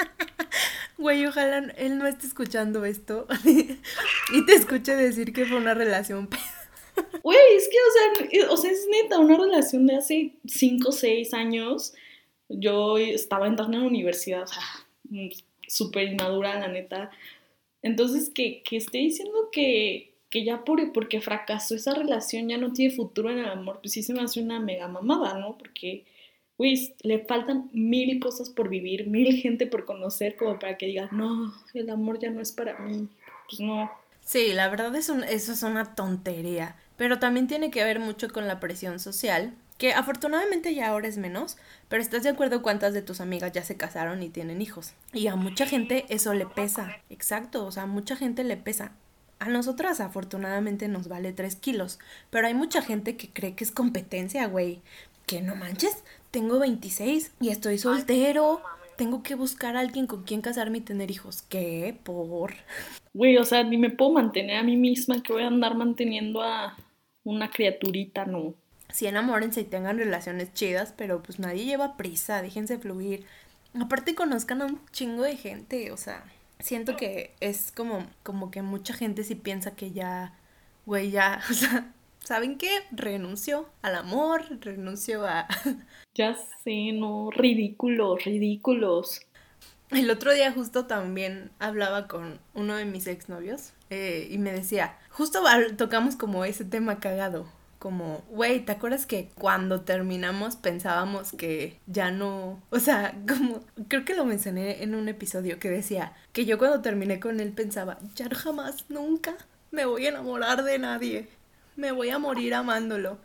Güey, 0.97 1.27
ojalá 1.27 1.59
él 1.77 1.99
no 1.99 2.07
esté 2.07 2.27
escuchando 2.27 2.85
esto 2.85 3.27
y 3.45 4.47
te 4.47 4.53
escuche 4.55 4.95
decir 4.95 5.33
que 5.33 5.45
fue 5.45 5.59
una 5.59 5.75
relación 5.75 6.29
Güey, 7.23 7.57
es 7.57 7.69
que, 7.69 7.77
o 7.77 8.47
sea, 8.47 8.51
o 8.51 8.57
sea, 8.57 8.71
es 8.71 8.87
neta, 8.91 9.19
una 9.19 9.37
relación 9.37 9.87
de 9.87 9.97
hace 9.97 10.33
cinco 10.47 10.91
o 10.91 10.93
seis 10.93 11.35
años. 11.35 11.95
Yo 12.49 12.99
estaba 12.99 13.47
entrando 13.47 13.79
a 13.79 13.81
la 13.81 13.87
universidad, 13.87 14.43
o 14.43 14.47
sea, 14.47 14.63
súper 15.67 16.09
inmadura, 16.13 16.59
la 16.59 16.69
neta. 16.69 17.11
Entonces, 17.83 18.31
que, 18.31 18.63
que 18.63 18.77
esté 18.77 18.99
diciendo 18.99 19.51
que, 19.53 20.15
que 20.31 20.45
ya 20.45 20.65
por, 20.65 20.93
porque 20.93 21.21
fracasó 21.21 21.75
esa 21.75 21.95
relación 21.95 22.49
ya 22.49 22.59
no 22.59 22.73
tiene 22.73 22.95
futuro 22.95 23.31
en 23.31 23.39
el 23.39 23.49
amor, 23.49 23.81
pues 23.81 23.93
sí 23.93 24.03
se 24.03 24.13
me 24.15 24.23
hace 24.23 24.41
una 24.41 24.59
mega 24.61 24.89
mamada, 24.89 25.39
¿no? 25.39 25.57
Porque, 25.59 26.05
güey, 26.59 26.95
le 27.03 27.21
faltan 27.21 27.71
mil 27.73 28.19
cosas 28.21 28.51
por 28.51 28.69
vivir, 28.69 29.07
mil 29.07 29.37
gente 29.37 29.67
por 29.67 29.85
conocer, 29.85 30.37
como 30.37 30.59
para 30.59 30.77
que 30.77 30.87
digas, 30.87 31.13
no, 31.13 31.55
el 31.75 31.91
amor 31.91 32.19
ya 32.19 32.31
no 32.31 32.41
es 32.41 32.53
para 32.53 32.79
mí. 32.79 33.09
Pues 33.49 33.61
no. 33.61 33.91
Sí, 34.21 34.53
la 34.55 34.69
verdad 34.69 34.95
es 34.97 35.09
un, 35.09 35.23
eso 35.23 35.53
es 35.53 35.63
una 35.63 35.95
tontería. 35.95 36.77
Pero 36.97 37.19
también 37.19 37.47
tiene 37.47 37.71
que 37.71 37.85
ver 37.85 38.01
mucho 38.01 38.29
con 38.29 38.47
la 38.47 38.61
presión 38.61 38.99
social 39.01 39.55
que 39.79 39.93
afortunadamente 39.93 40.75
ya 40.75 40.89
ahora 40.89 41.09
es 41.09 41.19
menos, 41.19 41.57
pero 41.89 42.03
¿estás 42.03 42.23
de 42.23 42.31
acuerdo 42.31 42.63
cuántas 42.63 42.95
de 42.95 43.03
tus 43.03 43.21
amigas 43.21 43.53
ya 43.53 43.65
se 43.65 43.77
casaron 43.77 44.23
y 44.23 44.29
tienen 44.29 44.63
hijos? 44.63 44.95
Y 45.13 45.27
a 45.27 45.37
mucha 45.37 45.67
gente 45.67 46.07
eso 46.09 46.33
le 46.35 46.47
pesa, 46.47 46.97
exacto, 47.11 47.67
o 47.67 47.73
sea, 47.73 47.85
a 47.85 47.87
mucha 47.87 48.17
gente 48.17 48.45
le 48.45 48.57
pesa. 48.57 48.93
A 49.41 49.49
nosotras 49.49 50.01
afortunadamente 50.01 50.89
nos 50.89 51.09
vale 51.09 51.33
3 51.33 51.57
kilos, 51.57 51.99
pero 52.31 52.47
hay 52.47 52.55
mucha 52.55 52.83
gente 52.83 53.17
que 53.17 53.29
cree 53.29 53.55
que 53.55 53.65
es 53.65 53.73
competencia, 53.73 54.47
güey. 54.47 54.81
Que 55.27 55.41
no 55.41 55.57
manches, 55.57 56.05
tengo 56.31 56.59
26 56.59 57.33
y 57.41 57.49
estoy 57.49 57.79
soltero. 57.79 58.63
Tengo 58.97 59.23
que 59.23 59.35
buscar 59.35 59.77
a 59.77 59.81
alguien 59.81 60.07
con 60.07 60.23
quien 60.23 60.41
casarme 60.41 60.79
y 60.79 60.83
tener 60.83 61.11
hijos. 61.11 61.43
¿Qué? 61.43 61.99
¿Por? 62.05 62.55
Güey, 63.13 63.39
o 63.39 63.45
sea, 63.45 63.65
ni 63.65 63.77
me 63.77 63.91
puedo 63.91 64.13
mantener 64.13 64.59
a 64.59 64.63
mí 64.63 64.77
misma 64.77 65.23
que 65.23 65.33
voy 65.33 65.43
a 65.43 65.49
andar 65.49 65.75
manteniendo 65.77 66.43
a 66.43 66.77
una 67.25 67.51
criaturita, 67.51 68.25
no 68.25 68.55
sí 68.95 69.09
enamórense 69.09 69.63
y 69.63 69.65
tengan 69.65 69.99
relaciones 69.99 70.55
chidas, 70.55 70.95
pero 70.97 71.21
pues 71.21 71.41
nadie 71.41 71.65
lleva 71.65 71.97
prisa, 71.97 72.41
déjense 72.43 72.79
fluir. 72.79 73.27
Aparte 73.79 74.15
conozcan 74.15 74.63
a 74.63 74.67
un 74.67 74.81
chingo 74.93 75.25
de 75.25 75.37
gente, 75.37 75.91
o 75.91 75.97
sea, 75.97 76.23
siento 76.61 76.97
que 76.97 77.35
es 77.41 77.73
como, 77.73 78.07
como 78.23 78.53
que 78.53 78.63
mucha 78.63 78.95
gente 78.95 79.25
sí 79.25 79.35
piensa 79.35 79.75
que 79.75 79.91
ya, 79.91 80.39
güey, 80.87 81.11
ya, 81.11 81.43
o 81.51 81.55
sea, 81.55 81.93
¿saben 82.21 82.57
qué? 82.57 82.71
Renunció 82.93 83.69
al 83.83 83.97
amor, 83.97 84.45
renunció 84.61 85.27
a... 85.27 85.49
ya 86.15 86.37
sé, 86.63 86.93
no, 86.93 87.33
ridículos, 87.33 88.23
ridículos. 88.23 89.23
El 89.91 90.09
otro 90.09 90.33
día 90.33 90.53
justo 90.53 90.87
también 90.87 91.51
hablaba 91.59 92.07
con 92.07 92.39
uno 92.55 92.77
de 92.77 92.85
mis 92.85 93.09
exnovios 93.09 93.73
eh, 93.91 94.29
y 94.31 94.39
me 94.39 94.53
decía, 94.53 94.97
justo 95.11 95.43
tocamos 95.77 96.15
como 96.15 96.45
ese 96.45 96.65
tema 96.65 97.01
cagado, 97.01 97.49
como, 97.85 98.23
güey, 98.31 98.65
¿te 98.65 98.73
acuerdas 98.73 99.05
que 99.05 99.29
cuando 99.35 99.83
terminamos 99.83 100.57
pensábamos 100.57 101.33
que 101.33 101.79
ya 101.87 102.11
no, 102.11 102.63
o 102.71 102.79
sea, 102.79 103.15
como, 103.29 103.61
creo 103.89 104.07
que 104.07 104.15
lo 104.15 104.25
mencioné 104.25 104.83
en 104.83 104.95
un 104.95 105.07
episodio 105.11 105.59
que 105.59 105.69
decía 105.69 106.15
que 106.33 106.47
yo 106.47 106.57
cuando 106.57 106.81
terminé 106.81 107.21
con 107.21 107.41
él 107.41 107.53
pensaba, 107.53 107.99
ya 108.15 108.31
jamás, 108.31 108.87
nunca 108.89 109.37
me 109.71 109.85
voy 109.85 110.07
a 110.07 110.09
enamorar 110.09 110.65
de 110.65 110.79
nadie, 110.79 111.29
me 111.77 111.93
voy 111.93 112.09
a 112.09 112.19
morir 112.19 112.55
amándolo. 112.55 113.19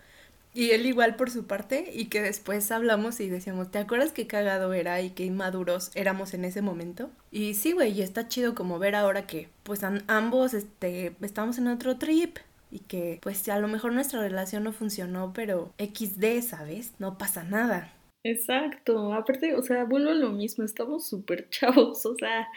Y 0.54 0.72
él 0.72 0.86
igual 0.88 1.16
por 1.16 1.30
su 1.30 1.46
parte 1.46 1.90
y 1.94 2.08
que 2.08 2.22
después 2.22 2.70
hablamos 2.72 3.22
y 3.22 3.30
decíamos, 3.30 3.72
¿te 3.72 3.78
acuerdas 3.78 4.12
qué 4.12 4.28
cagado 4.28 4.74
era 4.74 5.00
y 5.00 5.12
qué 5.12 5.24
inmaduros 5.24 5.92
éramos 5.96 6.34
en 6.34 6.44
ese 6.44 6.62
momento? 6.62 7.12
Y 7.32 7.54
sí, 7.54 7.72
güey, 7.72 7.94
y 7.94 8.02
está 8.02 8.28
chido 8.28 8.56
como 8.56 8.78
ver 8.78 8.96
ahora 8.96 9.26
que 9.26 9.48
pues 9.64 9.84
ambos 10.08 10.54
este, 10.54 11.16
estamos 11.22 11.60
en 11.60 11.68
otro 11.68 11.98
trip 11.98 12.40
y 12.72 12.80
que 12.80 13.20
pues 13.22 13.48
a 13.50 13.60
lo 13.60 13.68
mejor 13.68 13.94
nuestra 13.94 14.22
relación 14.22 14.64
no 14.64 14.72
funcionó, 14.72 15.34
pero 15.34 15.74
XD, 15.80 16.42
¿sabes? 16.42 16.94
No 17.00 17.18
pasa 17.18 17.44
nada. 17.44 17.94
Exacto, 18.24 19.14
aparte, 19.14 19.56
o 19.56 19.62
sea, 19.62 19.86
vuelvo 19.86 20.10
a 20.10 20.14
lo 20.14 20.32
mismo, 20.32 20.64
estamos 20.64 21.08
súper 21.08 21.50
chavos, 21.50 22.06
o 22.06 22.16
sea, 22.16 22.48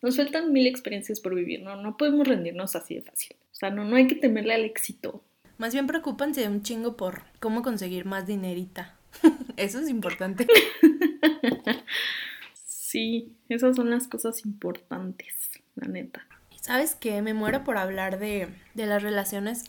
nos 0.00 0.16
faltan 0.16 0.52
mil 0.52 0.66
experiencias 0.66 1.20
por 1.20 1.34
vivir, 1.34 1.62
¿no? 1.62 1.76
No 1.76 1.96
podemos 1.96 2.26
rendirnos 2.26 2.76
así 2.76 2.94
de 2.94 3.02
fácil, 3.02 3.36
o 3.50 3.54
sea, 3.54 3.70
no, 3.70 3.84
no 3.84 3.96
hay 3.96 4.06
que 4.06 4.14
temerle 4.14 4.54
al 4.54 4.64
éxito. 4.64 5.22
Más 5.56 5.72
bien 5.72 5.88
preocúpense 5.88 6.46
un 6.46 6.62
chingo 6.62 6.96
por 6.96 7.22
cómo 7.40 7.62
conseguir 7.62 8.04
más 8.04 8.28
dinerita. 8.28 8.96
Eso 9.56 9.80
es 9.80 9.88
importante. 9.88 10.46
sí, 12.54 13.32
esas 13.48 13.74
son 13.74 13.90
las 13.90 14.06
cosas 14.06 14.44
importantes, 14.44 15.34
la 15.74 15.88
neta. 15.88 16.24
¿Sabes 16.60 16.94
qué? 16.94 17.22
Me 17.22 17.34
muero 17.34 17.64
por 17.64 17.78
hablar 17.78 18.18
de, 18.18 18.48
de 18.74 18.86
las 18.86 19.02
relaciones 19.02 19.64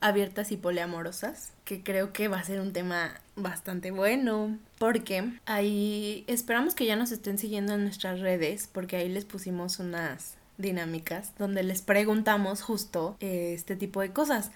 abiertas 0.00 0.52
y 0.52 0.56
poliamorosas, 0.56 1.52
que 1.64 1.82
creo 1.82 2.12
que 2.12 2.28
va 2.28 2.38
a 2.38 2.44
ser 2.44 2.60
un 2.60 2.72
tema 2.72 3.20
bastante 3.36 3.90
bueno, 3.90 4.58
porque 4.78 5.24
ahí 5.46 6.24
esperamos 6.26 6.74
que 6.74 6.84
ya 6.84 6.96
nos 6.96 7.10
estén 7.10 7.38
siguiendo 7.38 7.74
en 7.74 7.84
nuestras 7.84 8.20
redes, 8.20 8.68
porque 8.70 8.96
ahí 8.96 9.08
les 9.08 9.24
pusimos 9.24 9.78
unas 9.78 10.36
dinámicas 10.58 11.32
donde 11.38 11.62
les 11.62 11.82
preguntamos 11.82 12.62
justo 12.62 13.16
eh, 13.20 13.52
este 13.54 13.76
tipo 13.76 14.00
de 14.00 14.12
cosas. 14.12 14.50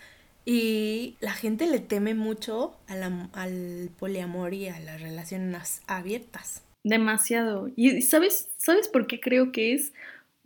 Y 0.45 1.17
la 1.21 1.33
gente 1.33 1.67
le 1.67 1.79
teme 1.79 2.15
mucho 2.15 2.77
al 2.87 3.91
poliamor 3.99 4.55
y 4.55 4.69
a 4.69 4.79
las 4.81 5.01
relaciones 5.01 5.83
abiertas. 5.87 6.63
Demasiado. 6.85 7.71
¿Y 7.77 8.01
sabes, 8.03 8.49
sabes 8.57 8.89
por 8.89 9.07
qué 9.07 9.21
creo 9.21 9.53
que 9.53 9.75
es? 9.75 9.93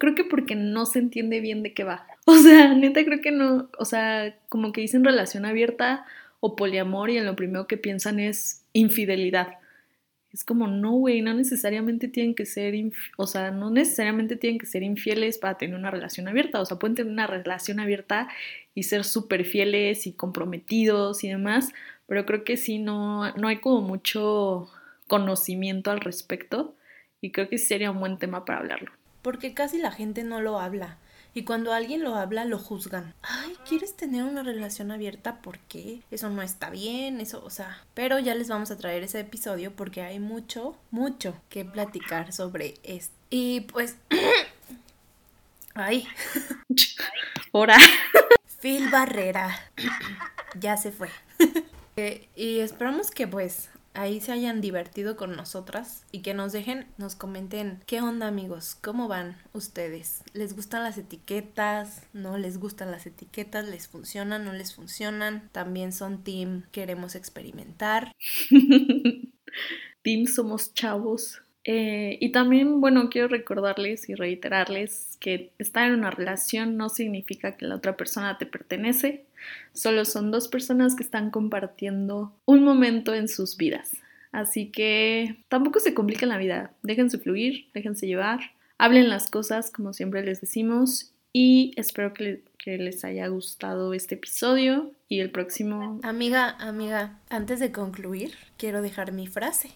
Creo 0.03 0.17
que 0.17 0.25
porque 0.25 0.57
no 0.57 0.85
se 0.85 0.99
entiende 0.99 1.39
bien 1.39 1.63
de 1.63 1.75
qué 1.75 1.85
va. 1.85 2.09
O 2.25 2.35
sea, 2.35 2.75
neta 2.75 3.05
creo 3.05 3.21
que 3.21 3.31
no, 3.31 3.71
o 3.79 3.85
sea, 3.85 4.37
como 4.49 4.73
que 4.73 4.81
dicen 4.81 5.05
relación 5.05 5.45
abierta 5.45 6.05
o 6.41 6.57
poliamor 6.57 7.09
y 7.11 7.19
en 7.19 7.25
lo 7.25 7.37
primero 7.37 7.69
que 7.69 7.77
piensan 7.77 8.19
es 8.19 8.65
infidelidad. 8.73 9.59
Es 10.33 10.45
como, 10.45 10.67
no, 10.67 10.91
güey, 10.91 11.23
no 11.23 11.35
necesariamente 11.35 12.09
tienen 12.09 12.35
que 12.35 12.47
ser, 12.47 12.75
o 13.17 13.29
sea, 13.29 13.53
no 13.53 13.71
necesariamente 13.71 14.35
tienen 14.35 14.59
que 14.59 14.67
ser 14.67 14.83
infieles 14.83 15.39
para 15.39 15.57
tener 15.57 15.77
una 15.77 15.93
relación 15.93 16.27
abierta. 16.27 16.61
O 16.61 16.65
sea, 16.65 16.81
pueden 16.81 16.97
tener 16.97 17.13
una 17.13 17.29
relación 17.29 17.79
abierta 17.79 18.29
y 18.75 18.83
ser 18.83 19.05
súper 19.05 19.45
fieles 19.45 20.09
y 20.09 20.15
comprometidos 20.15 21.23
y 21.23 21.29
demás, 21.29 21.73
pero 22.09 22.27
creo 22.27 22.43
que 22.43 22.57
sí, 22.57 22.81
no, 22.81 23.33
no 23.37 23.47
hay 23.47 23.59
como 23.59 23.83
mucho 23.83 24.69
conocimiento 25.07 25.93
al 25.93 26.01
respecto 26.01 26.75
y 27.21 27.31
creo 27.31 27.49
que 27.49 27.59
sería 27.59 27.93
un 27.93 28.01
buen 28.01 28.19
tema 28.19 28.45
para 28.45 28.59
hablarlo. 28.59 28.91
Porque 29.23 29.55
casi 29.55 29.79
la 29.79 29.93
gente 29.93 30.25
no 30.25 30.41
lo 30.41 30.59
habla. 30.59 30.99
Y 31.35 31.45
cuando 31.45 31.73
alguien 31.73 32.03
lo 32.03 32.15
habla, 32.15 32.45
lo 32.45 32.59
juzgan. 32.59 33.15
Ay, 33.23 33.57
¿quieres 33.67 33.97
tener 33.97 34.25
una 34.25 34.43
relación 34.43 34.91
abierta? 34.91 35.41
¿Por 35.41 35.59
qué? 35.61 36.03
Eso 36.11 36.29
no 36.29 36.43
está 36.43 36.69
bien, 36.69 37.21
eso, 37.21 37.43
o 37.43 37.49
sea. 37.49 37.83
Pero 37.95 38.19
ya 38.19 38.35
les 38.35 38.49
vamos 38.49 38.71
a 38.71 38.77
traer 38.77 39.03
ese 39.03 39.21
episodio 39.21 39.75
porque 39.75 40.03
hay 40.03 40.19
mucho, 40.19 40.77
mucho 40.91 41.35
que 41.49 41.65
platicar 41.65 42.33
sobre 42.33 42.75
esto. 42.83 43.15
Y 43.31 43.63
pues. 43.63 43.97
Ay. 45.75 46.07
Hora. 47.53 47.79
Phil 48.61 48.91
Barrera. 48.91 49.59
ya 50.61 50.77
se 50.77 50.93
fue. 50.93 51.09
Eh, 51.97 52.27
y 52.35 52.61
esperamos 52.61 53.11
que 53.11 53.29
pues 53.29 53.69
ahí 53.95 54.21
se 54.21 54.33
hayan 54.33 54.61
divertido 54.61 55.17
con 55.17 55.37
nosotras 55.37 56.05
y 56.13 56.21
que 56.23 56.35
nos 56.35 56.53
dejen, 56.53 56.87
nos 56.99 57.15
comenten 57.15 57.81
qué 57.87 58.01
onda 58.01 58.29
amigos, 58.29 58.77
cómo 58.81 59.09
van 59.09 59.37
ustedes, 59.53 60.23
les 60.33 60.55
gustan 60.55 60.83
las 60.83 60.99
etiquetas, 60.99 62.07
no 62.13 62.39
les 62.39 62.59
gustan 62.59 62.91
las 62.91 63.07
etiquetas, 63.07 63.69
les 63.69 63.89
funcionan, 63.89 64.45
no 64.45 64.53
les 64.53 64.75
funcionan, 64.75 65.49
también 65.53 65.93
son 65.93 66.25
team, 66.25 66.65
queremos 66.73 67.15
experimentar. 67.15 68.13
team 70.03 70.27
somos 70.27 70.75
chavos. 70.75 71.43
Eh, 71.65 72.19
y 72.21 72.33
también, 72.33 72.81
bueno, 72.81 73.09
quiero 73.09 73.29
recordarles 73.29 74.09
y 74.09 74.15
reiterarles 74.15 75.17
que 75.21 75.53
estar 75.59 75.87
en 75.87 75.95
una 75.95 76.11
relación 76.11 76.77
no 76.77 76.89
significa 76.89 77.57
que 77.57 77.67
la 77.67 77.77
otra 77.77 77.97
persona 77.97 78.37
te 78.37 78.47
pertenece, 78.47 79.27
solo 79.73 80.05
son 80.05 80.31
dos 80.31 80.49
personas 80.49 80.95
que 80.95 81.03
están 81.03 81.31
compartiendo 81.31 82.33
un 82.45 82.63
momento 82.65 83.15
en 83.15 83.29
sus 83.29 83.57
vidas. 83.57 83.97
Así 84.33 84.71
que 84.71 85.45
tampoco 85.49 85.79
se 85.79 85.95
compliquen 85.95 86.31
la 86.31 86.39
vida, 86.39 86.73
déjense 86.83 87.19
fluir, 87.19 87.69
déjense 87.75 88.07
llevar, 88.07 88.41
hablen 88.79 89.11
las 89.11 89.31
cosas 89.31 89.71
como 89.71 89.93
siempre 89.93 90.25
les 90.25 90.41
decimos 90.41 91.13
y 91.33 91.73
espero 91.77 92.15
que, 92.15 92.43
que 92.59 92.79
les 92.79 93.05
haya 93.05 93.27
gustado 93.29 93.93
este 93.93 94.15
episodio 94.15 94.93
y 95.09 95.21
el 95.21 95.31
próximo... 95.31 96.01
Amiga, 96.03 96.57
amiga, 96.59 97.21
antes 97.29 97.61
de 97.61 97.73
concluir, 97.73 98.33
quiero 98.57 98.81
dejar 98.81 99.13
mi 99.13 99.27
frase. 99.27 99.71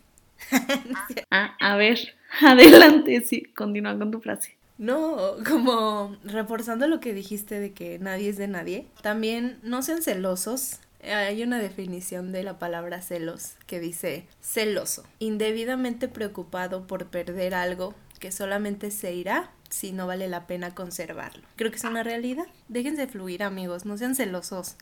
ah, 1.30 1.56
a 1.60 1.76
ver, 1.76 2.14
adelante, 2.40 3.20
sí, 3.22 3.44
continúa 3.54 3.98
con 3.98 4.10
tu 4.10 4.20
frase. 4.20 4.55
No, 4.78 5.36
como 5.46 6.16
reforzando 6.24 6.86
lo 6.86 7.00
que 7.00 7.14
dijiste 7.14 7.60
de 7.60 7.72
que 7.72 7.98
nadie 7.98 8.28
es 8.28 8.36
de 8.36 8.48
nadie, 8.48 8.86
también 9.02 9.58
no 9.62 9.82
sean 9.82 10.02
celosos. 10.02 10.80
Hay 11.02 11.42
una 11.42 11.58
definición 11.58 12.32
de 12.32 12.42
la 12.42 12.58
palabra 12.58 13.00
celos 13.00 13.54
que 13.66 13.80
dice 13.80 14.26
celoso, 14.40 15.04
indebidamente 15.18 16.08
preocupado 16.08 16.86
por 16.86 17.06
perder 17.06 17.54
algo 17.54 17.94
que 18.18 18.32
solamente 18.32 18.90
se 18.90 19.14
irá 19.14 19.50
si 19.68 19.92
no 19.92 20.06
vale 20.06 20.28
la 20.28 20.46
pena 20.46 20.74
conservarlo. 20.74 21.46
Creo 21.56 21.70
que 21.70 21.76
es 21.76 21.84
una 21.84 22.02
realidad. 22.02 22.46
Déjense 22.68 23.06
fluir, 23.06 23.42
amigos, 23.42 23.84
no 23.84 23.96
sean 23.96 24.14
celosos. 24.14 24.76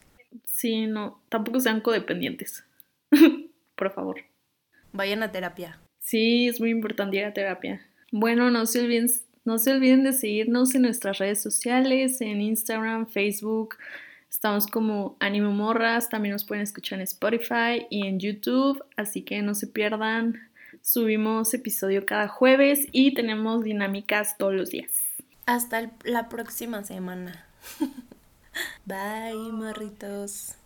Sí, 0.44 0.86
no, 0.86 1.22
tampoco 1.28 1.60
sean 1.60 1.80
codependientes. 1.80 2.64
por 3.76 3.92
favor. 3.92 4.20
Vayan 4.92 5.22
a 5.22 5.32
terapia. 5.32 5.80
Sí, 5.98 6.48
es 6.48 6.60
muy 6.60 6.70
importante 6.70 7.16
ir 7.16 7.24
a 7.24 7.32
terapia. 7.32 7.80
Bueno, 8.12 8.50
no 8.50 8.66
se 8.66 8.80
olviden 8.80 9.08
no 9.44 9.58
se 9.58 9.72
olviden 9.72 10.04
de 10.04 10.12
seguirnos 10.12 10.74
en 10.74 10.82
nuestras 10.82 11.18
redes 11.18 11.42
sociales, 11.42 12.20
en 12.20 12.40
Instagram, 12.40 13.06
Facebook. 13.06 13.76
Estamos 14.30 14.66
como 14.66 15.16
Animo 15.20 15.52
Morras, 15.52 16.08
también 16.08 16.32
nos 16.32 16.44
pueden 16.44 16.62
escuchar 16.62 16.98
en 16.98 17.04
Spotify 17.04 17.86
y 17.90 18.06
en 18.06 18.18
YouTube, 18.18 18.82
así 18.96 19.22
que 19.22 19.42
no 19.42 19.54
se 19.54 19.66
pierdan. 19.66 20.50
Subimos 20.82 21.54
episodio 21.54 22.04
cada 22.04 22.28
jueves 22.28 22.86
y 22.92 23.14
tenemos 23.14 23.62
dinámicas 23.62 24.36
todos 24.36 24.54
los 24.54 24.70
días. 24.70 24.90
Hasta 25.46 25.90
la 26.04 26.28
próxima 26.28 26.82
semana. 26.84 27.46
Bye, 28.84 29.52
morritos. 29.52 30.56